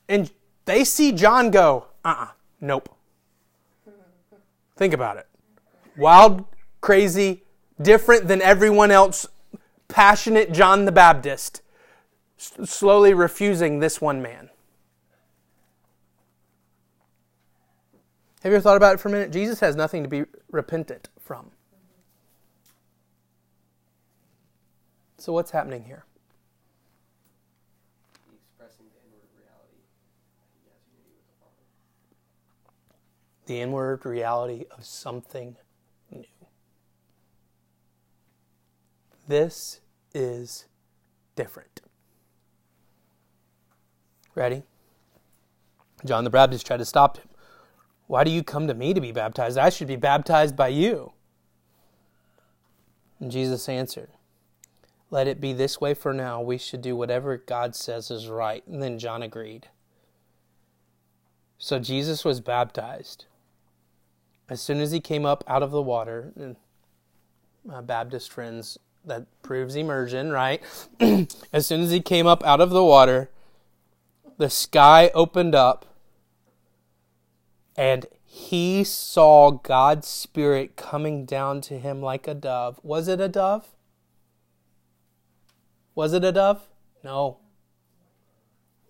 And 0.09 0.31
they 0.65 0.85
see 0.85 1.13
John 1.13 1.51
go, 1.51 1.87
uh 2.05 2.09
uh-uh, 2.09 2.25
uh 2.25 2.29
Nope. 2.61 2.97
Think 4.77 4.95
about 4.95 5.17
it. 5.17 5.27
Wild, 5.97 6.45
crazy, 6.81 7.43
different 7.81 8.29
than 8.29 8.41
everyone 8.41 8.91
else, 8.91 9.27
passionate 9.89 10.53
John 10.53 10.85
the 10.85 10.93
Baptist, 10.93 11.61
s- 12.39 12.71
slowly 12.71 13.15
refusing 13.15 13.81
this 13.81 14.01
one 14.01 14.23
man. 14.23 14.49
Have 18.43 18.51
you 18.51 18.57
ever 18.57 18.63
thought 18.63 18.77
about 18.77 18.95
it 18.95 19.01
for 19.01 19.09
a 19.09 19.13
minute? 19.13 19.31
Jesus 19.31 19.61
has 19.61 19.77
nothing 19.77 20.03
to 20.03 20.09
be 20.09 20.25
repentant 20.51 21.09
from. 21.21 21.51
So, 25.19 25.33
what's 25.33 25.53
happening 25.53 25.85
here? 25.85 26.05
expressing 28.35 28.87
the 28.91 28.99
inward 29.07 29.31
reality 29.39 29.79
that 29.87 30.43
he 30.59 30.67
has 30.67 30.83
unity 30.91 31.15
with 31.15 31.23
the 31.23 31.39
Father. 31.39 31.63
The 33.53 33.61
inward 33.61 34.07
reality 34.07 34.65
of 34.71 34.83
something 34.83 35.57
new. 36.11 36.25
This 39.29 39.81
is 40.15 40.65
different. 41.37 41.83
Ready? 44.35 44.63
John 46.03 46.25
the 46.25 46.31
Baptist 46.31 46.67
tried 46.67 46.79
to 46.79 46.87
stop 46.87 47.19
him. 47.19 47.29
Why 48.07 48.25
do 48.25 48.31
you 48.31 48.43
come 48.43 48.67
to 48.69 48.73
me 48.73 48.95
to 48.95 49.03
be 49.03 49.13
baptized? 49.13 49.59
I 49.59 49.69
should 49.69 49.87
be 49.87 49.97
baptized 49.97 50.57
by 50.57 50.69
you. 50.69 51.13
And 53.21 53.31
Jesus 53.31 53.69
answered, 53.69 54.13
Let 55.11 55.29
it 55.29 55.43
be 55.43 55.53
this 55.53 55.79
way 55.79 55.93
for 55.93 56.15
now. 56.15 56.41
We 56.41 56.57
should 56.57 56.81
do 56.81 56.97
whatever 56.97 57.37
God 57.37 57.77
says 57.77 58.11
is 58.11 58.29
right. 58.29 58.67
And 58.67 58.83
then 58.83 58.99
John 58.99 59.23
agreed. 59.23 59.69
So 61.59 61.79
Jesus 61.79 62.25
was 62.25 62.41
baptized. 62.41 63.27
As 64.53 64.61
soon 64.61 64.83
as 64.83 64.93
he 64.93 65.01
came 65.01 65.25
up 65.25 65.43
out 65.49 65.63
of 65.63 65.71
the 65.71 65.81
water, 65.81 66.31
my 67.65 67.81
Baptist 67.81 68.31
friends, 68.31 68.77
that 69.03 69.25
proves 69.43 69.75
immersion, 69.77 70.31
right? 70.31 70.63
as 71.55 71.67
soon 71.67 71.81
as 71.81 71.91
he 71.91 72.03
came 72.03 72.27
up 72.27 72.45
out 72.45 72.61
of 72.61 72.69
the 72.69 72.85
water, 72.85 73.31
the 74.37 74.51
sky 74.51 75.11
opened 75.15 75.55
up 75.55 75.87
and 77.79 78.05
he 78.27 78.85
saw 78.85 79.53
God's 79.53 80.07
Spirit 80.07 80.77
coming 80.77 81.25
down 81.25 81.63
to 81.63 81.79
him 81.79 82.03
like 82.03 82.29
a 82.29 82.35
dove. 82.35 82.79
Was 82.83 83.09
it 83.09 83.23
a 83.23 83.29
dove? 83.29 83.75
Was 85.95 86.13
it 86.13 86.25
a 86.25 86.33
dove? 86.33 86.69
No. 87.03 87.39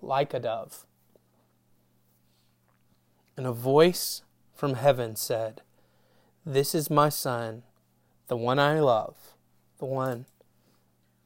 Like 0.01 0.35
a 0.35 0.41
dove. 0.41 0.87
And 3.37 3.47
a 3.47 3.53
voice 3.53 4.23
from 4.63 4.75
heaven 4.75 5.17
said, 5.17 5.61
This 6.47 6.73
is 6.73 6.89
my 6.89 7.09
Son, 7.09 7.65
the 8.29 8.37
one 8.37 8.61
I 8.61 8.79
love, 8.79 9.17
the 9.81 9.87
one 9.87 10.27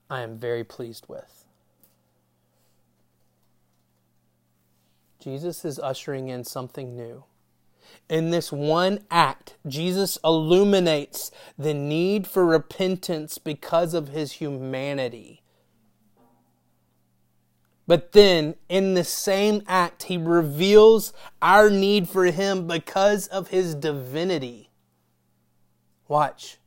I 0.09 0.23
am 0.23 0.39
very 0.39 0.65
pleased 0.65 1.05
with. 1.07 1.45
Jesus 5.21 5.67
is 5.67 5.79
ushering 5.79 6.31
in 6.31 6.45
something 6.45 6.97
new. 6.97 7.25
In 8.09 8.31
this 8.31 8.51
one 8.51 9.01
act, 9.11 9.57
Jesus 9.67 10.17
illuminates 10.25 11.31
the 11.59 11.75
need 11.75 12.27
for 12.27 12.47
repentance 12.47 13.37
because 13.37 13.93
of 13.93 14.09
his 14.09 14.33
humanity. 14.33 15.43
But 17.87 18.13
then, 18.13 18.57
in 18.69 18.95
the 18.95 19.05
same 19.05 19.63
act, 19.69 20.05
he 20.05 20.17
reveals 20.17 21.13
our 21.41 21.71
need 21.71 22.09
for 22.09 22.25
him 22.25 22.67
because 22.67 23.29
of 23.29 23.49
his 23.49 23.75
divinity. 23.75 24.71
Watch. 26.09 26.59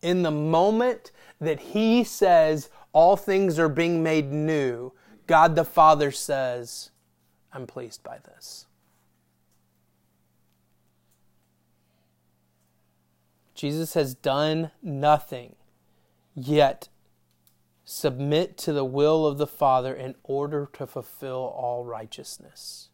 In 0.00 0.22
the 0.22 0.30
moment 0.30 1.12
that 1.40 1.60
he 1.60 2.04
says 2.04 2.70
all 2.92 3.16
things 3.16 3.58
are 3.58 3.68
being 3.68 4.02
made 4.02 4.32
new, 4.32 4.92
God 5.26 5.56
the 5.56 5.64
Father 5.64 6.10
says, 6.10 6.90
I'm 7.52 7.66
pleased 7.66 8.02
by 8.02 8.18
this. 8.24 8.66
Jesus 13.54 13.94
has 13.94 14.14
done 14.14 14.72
nothing, 14.82 15.54
yet 16.34 16.88
submit 17.84 18.56
to 18.58 18.72
the 18.72 18.84
will 18.84 19.26
of 19.26 19.38
the 19.38 19.46
Father 19.46 19.94
in 19.94 20.14
order 20.22 20.68
to 20.74 20.86
fulfill 20.86 21.52
all 21.56 21.84
righteousness. 21.84 22.88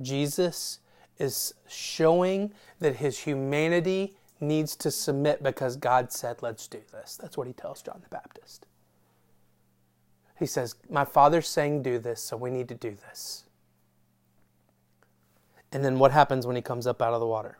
Jesus 0.00 0.80
is 1.18 1.54
showing 1.68 2.52
that 2.80 2.96
his 2.96 3.20
humanity 3.20 4.16
needs 4.40 4.76
to 4.76 4.90
submit 4.90 5.42
because 5.42 5.76
God 5.76 6.12
said, 6.12 6.42
Let's 6.42 6.66
do 6.66 6.80
this. 6.92 7.16
That's 7.16 7.36
what 7.36 7.46
he 7.46 7.52
tells 7.52 7.82
John 7.82 8.00
the 8.02 8.08
Baptist. 8.08 8.66
He 10.38 10.46
says, 10.46 10.74
My 10.90 11.04
Father's 11.04 11.48
saying, 11.48 11.82
Do 11.82 11.98
this, 11.98 12.20
so 12.20 12.36
we 12.36 12.50
need 12.50 12.68
to 12.68 12.74
do 12.74 12.96
this. 13.08 13.44
And 15.72 15.84
then 15.84 15.98
what 15.98 16.12
happens 16.12 16.46
when 16.46 16.56
he 16.56 16.62
comes 16.62 16.86
up 16.86 17.02
out 17.02 17.14
of 17.14 17.20
the 17.20 17.26
water? 17.26 17.58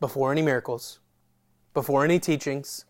Before 0.00 0.30
any 0.32 0.42
miracles, 0.42 1.00
before 1.74 2.04
any 2.04 2.18
teachings, 2.18 2.84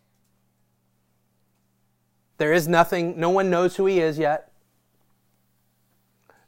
there 2.38 2.52
is 2.52 2.66
nothing, 2.66 3.18
no 3.18 3.30
one 3.30 3.50
knows 3.50 3.76
who 3.76 3.86
he 3.86 4.00
is 4.00 4.18
yet. 4.18 4.52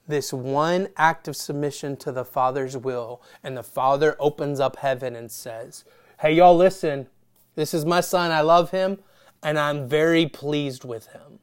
This 0.06 0.32
one 0.32 0.88
act 0.96 1.28
of 1.28 1.36
submission 1.36 1.96
to 1.98 2.10
the 2.10 2.24
Father's 2.24 2.76
will, 2.76 3.22
and 3.44 3.56
the 3.56 3.62
Father 3.62 4.16
opens 4.18 4.58
up 4.58 4.76
heaven 4.76 5.14
and 5.14 5.30
says, 5.30 5.84
Hey, 6.20 6.34
y'all, 6.34 6.56
listen. 6.56 7.06
This 7.54 7.74
is 7.74 7.84
my 7.84 8.00
son. 8.00 8.30
I 8.30 8.40
love 8.40 8.70
him, 8.70 8.98
and 9.42 9.58
I'm 9.58 9.88
very 9.88 10.26
pleased 10.26 10.84
with 10.84 11.08
him. 11.08 11.40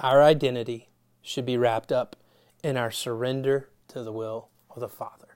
Our 0.00 0.22
identity 0.22 0.88
should 1.20 1.44
be 1.44 1.58
wrapped 1.58 1.92
up 1.92 2.16
in 2.64 2.76
our 2.76 2.90
surrender 2.90 3.68
to 3.88 4.02
the 4.02 4.12
will 4.12 4.48
of 4.70 4.80
the 4.80 4.88
Father. 4.88 5.29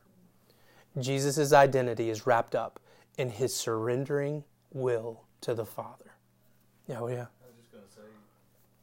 Jesus' 0.98 1.52
identity 1.52 2.10
is 2.10 2.26
wrapped 2.26 2.54
up 2.54 2.78
in 3.18 3.30
his 3.30 3.54
surrendering 3.54 4.44
will 4.72 5.24
to 5.40 5.54
the 5.54 5.64
Father. 5.66 6.14
Yeah, 6.86 7.00
oh 7.00 7.08
yeah. 7.08 7.26
I 7.42 7.50
was 7.50 7.56
just 7.58 7.72
going 7.72 7.82
to 7.82 7.90
say, 7.90 8.06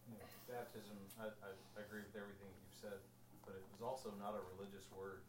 you 0.10 0.16
know, 0.18 0.28
baptism, 0.52 0.96
I, 1.20 1.32
I, 1.46 1.52
agree 1.80 2.04
with 2.04 2.16
everything 2.16 2.50
you've 2.50 2.80
said, 2.80 3.00
but 3.46 3.56
it 3.56 3.64
was 3.72 3.84
also 3.84 4.12
not 4.20 4.36
a 4.36 4.44
religious 4.56 4.88
word. 4.96 5.24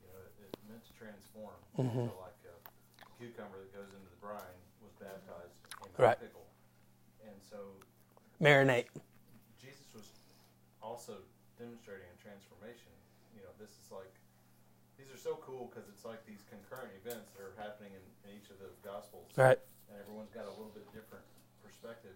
You 0.00 0.08
know, 0.12 0.20
it, 0.22 0.48
it 0.48 0.52
meant 0.68 0.84
to 0.86 0.94
transform. 0.96 1.56
Mhm. 1.76 2.08
So, 2.08 2.16
like 2.20 2.40
a 2.48 2.56
cucumber 3.18 3.60
that 3.60 3.72
goes 3.72 3.90
into 3.92 4.08
the 4.08 4.20
brine 4.20 4.60
was 4.80 4.92
baptized 5.00 5.56
in 5.82 5.90
Right. 5.98 6.20
pickle. 6.20 6.46
And 7.24 7.36
so 7.42 7.76
Marinate. 8.40 8.88
Jesus 9.56 9.88
was 9.96 10.08
also 10.82 11.24
demonstrating 11.58 12.06
a 12.12 12.18
transformation. 12.20 12.92
You 13.34 13.42
know, 13.42 13.52
this 13.58 13.72
is 13.80 13.88
like, 13.90 14.12
so 15.26 15.34
cool 15.42 15.66
because 15.66 15.90
it's 15.90 16.06
like 16.06 16.22
these 16.22 16.46
concurrent 16.46 16.94
events 17.02 17.34
that 17.34 17.42
are 17.42 17.58
happening 17.58 17.90
in, 17.90 18.02
in 18.22 18.38
each 18.38 18.46
of 18.46 18.62
the 18.62 18.70
Gospels 18.86 19.26
Right. 19.34 19.58
and 19.90 19.98
everyone's 19.98 20.30
got 20.30 20.46
a 20.46 20.54
little 20.54 20.70
bit 20.70 20.86
different 20.94 21.26
perspective 21.58 22.14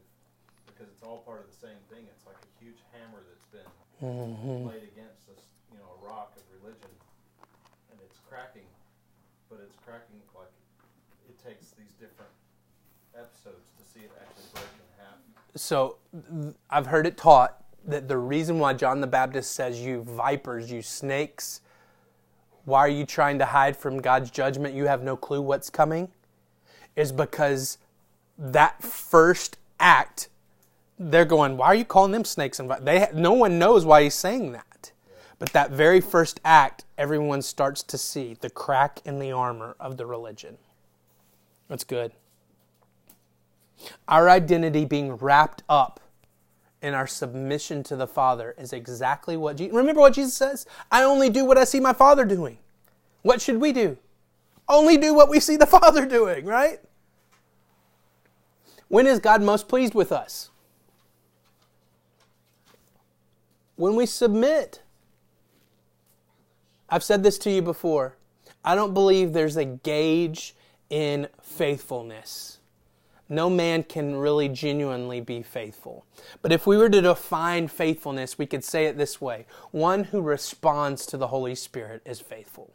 because 0.70 0.86
it's 0.86 1.02
all 1.02 1.26
part 1.26 1.42
of 1.42 1.50
the 1.50 1.58
same 1.58 1.82
thing. 1.90 2.06
It's 2.06 2.22
like 2.22 2.38
a 2.38 2.50
huge 2.62 2.78
hammer 2.94 3.18
that's 3.26 3.50
been 3.50 3.66
hmm 3.98 4.62
laid 4.62 4.86
against 4.94 5.26
this, 5.26 5.42
you 5.74 5.82
know, 5.82 5.90
a 5.90 5.98
rock 6.06 6.38
of 6.38 6.46
religion, 6.62 6.88
and 7.90 7.98
it's 8.06 8.22
cracking, 8.30 8.64
but 9.50 9.58
it's 9.58 9.74
cracking 9.82 10.22
like 10.38 10.54
it 11.26 11.34
takes 11.42 11.74
these 11.74 11.90
different 11.98 12.30
episodes 13.18 13.74
to 13.74 13.82
see 13.90 14.06
it 14.06 14.12
actually 14.22 14.46
break 14.54 14.70
in 14.78 14.86
half. 15.02 15.18
So 15.58 15.98
th- 16.14 16.54
I've 16.70 16.86
heard 16.86 17.10
it 17.10 17.18
taught 17.18 17.58
that 17.90 18.06
the 18.06 18.16
reason 18.16 18.60
why 18.60 18.72
John 18.74 19.00
the 19.02 19.10
Baptist 19.10 19.50
says, 19.58 19.80
You 19.80 20.00
vipers, 20.02 20.70
you 20.70 20.80
snakes, 20.80 21.60
why 22.64 22.80
are 22.80 22.88
you 22.88 23.06
trying 23.06 23.38
to 23.38 23.46
hide 23.46 23.76
from 23.76 24.00
God's 24.00 24.30
judgment? 24.30 24.74
You 24.74 24.86
have 24.86 25.02
no 25.02 25.16
clue 25.16 25.42
what's 25.42 25.70
coming, 25.70 26.08
is 26.96 27.12
because 27.12 27.78
that 28.38 28.82
first 28.82 29.56
act, 29.78 30.28
they're 30.98 31.24
going, 31.24 31.56
Why 31.56 31.66
are 31.66 31.74
you 31.74 31.84
calling 31.84 32.12
them 32.12 32.24
snakes? 32.24 32.58
And 32.58 32.68
vi-" 32.68 32.80
they 32.80 33.08
no 33.14 33.32
one 33.32 33.58
knows 33.58 33.84
why 33.84 34.02
he's 34.02 34.14
saying 34.14 34.52
that. 34.52 34.92
But 35.38 35.52
that 35.54 35.70
very 35.70 36.02
first 36.02 36.38
act, 36.44 36.84
everyone 36.98 37.40
starts 37.40 37.82
to 37.84 37.96
see 37.96 38.36
the 38.40 38.50
crack 38.50 39.00
in 39.06 39.18
the 39.18 39.32
armor 39.32 39.74
of 39.80 39.96
the 39.96 40.04
religion. 40.04 40.58
That's 41.68 41.84
good. 41.84 42.12
Our 44.06 44.28
identity 44.28 44.84
being 44.84 45.12
wrapped 45.14 45.62
up 45.66 46.00
in 46.82 46.94
our 46.94 47.06
submission 47.06 47.82
to 47.84 47.96
the 47.96 48.06
Father 48.06 48.54
is 48.58 48.72
exactly 48.72 49.36
what 49.36 49.56
Jesus. 49.56 49.74
Remember 49.74 50.00
what 50.00 50.14
Jesus 50.14 50.34
says? 50.34 50.66
I 50.90 51.02
only 51.02 51.30
do 51.30 51.44
what 51.44 51.58
I 51.58 51.64
see 51.64 51.80
my 51.80 51.92
Father 51.92 52.24
doing. 52.24 52.58
What 53.22 53.40
should 53.40 53.60
we 53.60 53.72
do? 53.72 53.98
Only 54.68 54.96
do 54.96 55.14
what 55.14 55.28
we 55.28 55.40
see 55.40 55.56
the 55.56 55.66
Father 55.78 56.06
doing, 56.06 56.44
right? 56.44 56.80
When 58.88 59.06
is 59.06 59.18
God 59.18 59.42
most 59.42 59.68
pleased 59.68 59.94
with 59.94 60.10
us? 60.10 60.50
when 63.80 63.96
we 63.96 64.04
submit. 64.04 64.82
I've 66.90 67.02
said 67.02 67.22
this 67.22 67.38
to 67.38 67.50
you 67.50 67.62
before. 67.62 68.16
I 68.62 68.74
don't 68.74 68.92
believe 68.92 69.32
there's 69.32 69.56
a 69.56 69.64
gauge 69.64 70.54
in 70.90 71.28
faithfulness. 71.40 72.59
No 73.30 73.48
man 73.48 73.84
can 73.84 74.16
really 74.16 74.48
genuinely 74.48 75.20
be 75.20 75.40
faithful. 75.40 76.04
But 76.42 76.50
if 76.50 76.66
we 76.66 76.76
were 76.76 76.90
to 76.90 77.00
define 77.00 77.68
faithfulness, 77.68 78.36
we 78.36 78.44
could 78.44 78.64
say 78.64 78.86
it 78.86 78.98
this 78.98 79.20
way 79.20 79.46
one 79.70 80.04
who 80.04 80.20
responds 80.20 81.06
to 81.06 81.16
the 81.16 81.28
Holy 81.28 81.54
Spirit 81.54 82.02
is 82.04 82.20
faithful. 82.20 82.72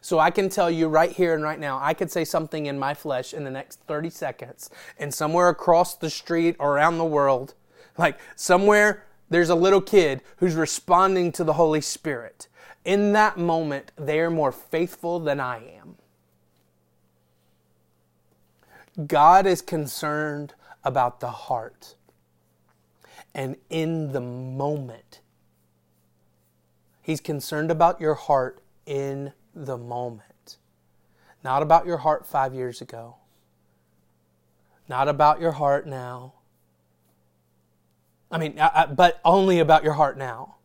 So 0.00 0.20
I 0.20 0.30
can 0.30 0.48
tell 0.48 0.70
you 0.70 0.86
right 0.86 1.10
here 1.10 1.34
and 1.34 1.42
right 1.42 1.58
now, 1.58 1.80
I 1.82 1.92
could 1.92 2.12
say 2.12 2.24
something 2.24 2.66
in 2.66 2.78
my 2.78 2.94
flesh 2.94 3.34
in 3.34 3.42
the 3.42 3.50
next 3.50 3.80
30 3.88 4.08
seconds, 4.10 4.70
and 5.00 5.12
somewhere 5.12 5.48
across 5.48 5.96
the 5.96 6.10
street 6.10 6.54
or 6.60 6.76
around 6.76 6.98
the 6.98 7.04
world, 7.04 7.54
like 7.98 8.20
somewhere 8.36 9.04
there's 9.30 9.50
a 9.50 9.56
little 9.56 9.80
kid 9.80 10.20
who's 10.36 10.54
responding 10.54 11.32
to 11.32 11.42
the 11.42 11.54
Holy 11.54 11.80
Spirit. 11.80 12.46
In 12.84 13.12
that 13.14 13.36
moment, 13.36 13.90
they 13.96 14.20
are 14.20 14.30
more 14.30 14.52
faithful 14.52 15.18
than 15.18 15.40
I 15.40 15.56
am. 15.76 15.96
God 19.04 19.46
is 19.46 19.60
concerned 19.60 20.54
about 20.84 21.20
the 21.20 21.30
heart. 21.30 21.96
And 23.34 23.56
in 23.68 24.12
the 24.12 24.20
moment, 24.20 25.20
He's 27.02 27.20
concerned 27.20 27.70
about 27.70 28.00
your 28.00 28.14
heart 28.14 28.60
in 28.84 29.32
the 29.54 29.76
moment. 29.76 30.56
Not 31.44 31.62
about 31.62 31.86
your 31.86 31.98
heart 31.98 32.26
five 32.26 32.52
years 32.52 32.80
ago. 32.80 33.16
Not 34.88 35.06
about 35.08 35.40
your 35.40 35.52
heart 35.52 35.86
now. 35.86 36.34
I 38.30 38.38
mean, 38.38 38.60
but 38.94 39.20
only 39.24 39.60
about 39.60 39.84
your 39.84 39.92
heart 39.92 40.18
now. 40.18 40.56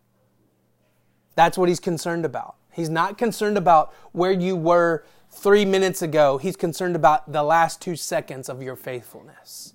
That's 1.36 1.58
what 1.58 1.70
he's 1.70 1.80
concerned 1.80 2.26
about. 2.26 2.56
He's 2.72 2.90
not 2.90 3.18
concerned 3.18 3.58
about 3.58 3.94
where 4.12 4.32
you 4.32 4.56
were 4.56 5.06
three 5.32 5.66
minutes 5.66 6.02
ago. 6.02 6.38
He's 6.38 6.56
concerned 6.56 6.96
about 6.96 7.32
the 7.32 7.44
last 7.44 7.82
two 7.82 7.96
seconds 7.96 8.50
of 8.50 8.62
your 8.62 8.76
faithfulness. 8.76 9.74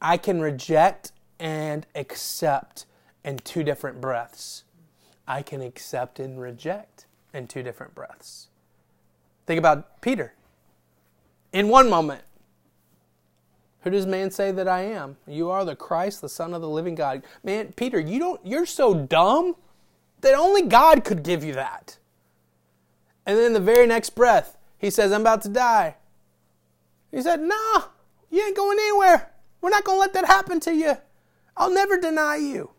I 0.00 0.16
can 0.16 0.40
reject 0.40 1.12
and 1.38 1.86
accept 1.94 2.86
in 3.24 3.38
two 3.38 3.62
different 3.62 4.00
breaths. 4.00 4.64
I 5.26 5.42
can 5.42 5.60
accept 5.60 6.18
and 6.20 6.40
reject 6.40 7.06
in 7.32 7.46
two 7.46 7.62
different 7.62 7.94
breaths. 7.94 8.48
Think 9.46 9.58
about 9.58 10.00
Peter. 10.00 10.34
In 11.52 11.68
one 11.68 11.90
moment, 11.90 12.22
who 13.82 13.90
does 13.90 14.06
man 14.06 14.30
say 14.30 14.52
that 14.52 14.68
I 14.68 14.82
am? 14.82 15.16
You 15.26 15.50
are 15.50 15.64
the 15.64 15.74
Christ, 15.74 16.20
the 16.20 16.28
Son 16.28 16.52
of 16.52 16.60
the 16.60 16.68
living 16.68 16.94
God. 16.94 17.22
Man, 17.42 17.72
Peter, 17.74 17.98
you 17.98 18.18
don't 18.18 18.44
you're 18.44 18.66
so 18.66 18.94
dumb 18.94 19.56
that 20.20 20.34
only 20.34 20.62
God 20.62 21.04
could 21.04 21.22
give 21.22 21.42
you 21.42 21.54
that. 21.54 21.96
And 23.26 23.38
then 23.38 23.52
the 23.52 23.60
very 23.60 23.86
next 23.86 24.10
breath, 24.10 24.56
he 24.78 24.90
says, 24.90 25.12
I'm 25.12 25.20
about 25.20 25.42
to 25.42 25.48
die. 25.48 25.96
He 27.10 27.20
said, 27.22 27.40
Nah, 27.40 27.84
you 28.30 28.42
ain't 28.44 28.56
going 28.56 28.78
anywhere. 28.78 29.30
We're 29.60 29.70
not 29.70 29.84
going 29.84 29.96
to 29.96 30.00
let 30.00 30.14
that 30.14 30.26
happen 30.26 30.60
to 30.60 30.74
you. 30.74 30.96
I'll 31.56 31.72
never 31.72 31.98
deny 31.98 32.36
you. 32.36 32.70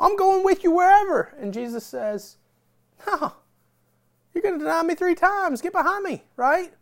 I'm 0.00 0.16
going 0.16 0.44
with 0.44 0.64
you 0.64 0.72
wherever. 0.72 1.34
And 1.38 1.54
Jesus 1.54 1.84
says, 1.84 2.36
No, 3.06 3.34
you're 4.32 4.42
going 4.42 4.58
to 4.58 4.64
deny 4.64 4.82
me 4.82 4.94
three 4.94 5.14
times. 5.14 5.60
Get 5.60 5.72
behind 5.72 6.02
me, 6.04 6.24
right? 6.36 6.72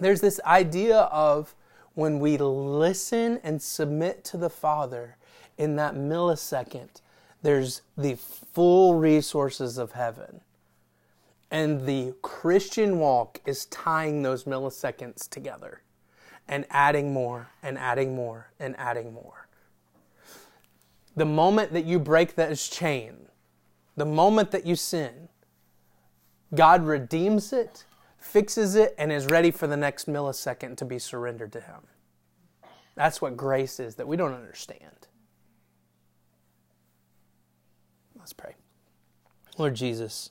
There's 0.00 0.20
this 0.20 0.40
idea 0.44 0.98
of 0.98 1.54
when 1.94 2.18
we 2.18 2.38
listen 2.38 3.38
and 3.44 3.60
submit 3.60 4.24
to 4.24 4.36
the 4.36 4.50
Father 4.50 5.16
in 5.58 5.76
that 5.76 5.94
millisecond, 5.94 7.02
there's 7.42 7.82
the 7.96 8.16
full 8.16 8.94
resources 8.94 9.76
of 9.76 9.92
heaven. 9.92 10.40
And 11.50 11.86
the 11.86 12.14
Christian 12.22 12.98
walk 12.98 13.40
is 13.44 13.66
tying 13.66 14.22
those 14.22 14.44
milliseconds 14.44 15.28
together 15.28 15.82
and 16.46 16.64
adding 16.70 17.12
more 17.12 17.50
and 17.62 17.78
adding 17.78 18.14
more 18.14 18.52
and 18.58 18.74
adding 18.78 19.12
more. 19.12 19.48
The 21.16 21.24
moment 21.24 21.72
that 21.72 21.84
you 21.84 21.98
break 21.98 22.36
that 22.36 22.56
chain, 22.56 23.28
the 23.96 24.06
moment 24.06 24.52
that 24.52 24.64
you 24.64 24.76
sin, 24.76 25.28
God 26.54 26.84
redeems 26.84 27.52
it, 27.52 27.84
fixes 28.18 28.74
it, 28.74 28.94
and 28.96 29.12
is 29.12 29.26
ready 29.26 29.50
for 29.50 29.66
the 29.66 29.76
next 29.76 30.06
millisecond 30.08 30.76
to 30.78 30.84
be 30.84 30.98
surrendered 30.98 31.52
to 31.52 31.60
Him. 31.60 31.82
That's 32.94 33.20
what 33.20 33.36
grace 33.36 33.80
is 33.80 33.96
that 33.96 34.06
we 34.06 34.16
don't 34.16 34.34
understand. 34.34 35.08
Let's 38.18 38.32
pray. 38.32 38.54
Lord 39.58 39.74
Jesus, 39.74 40.30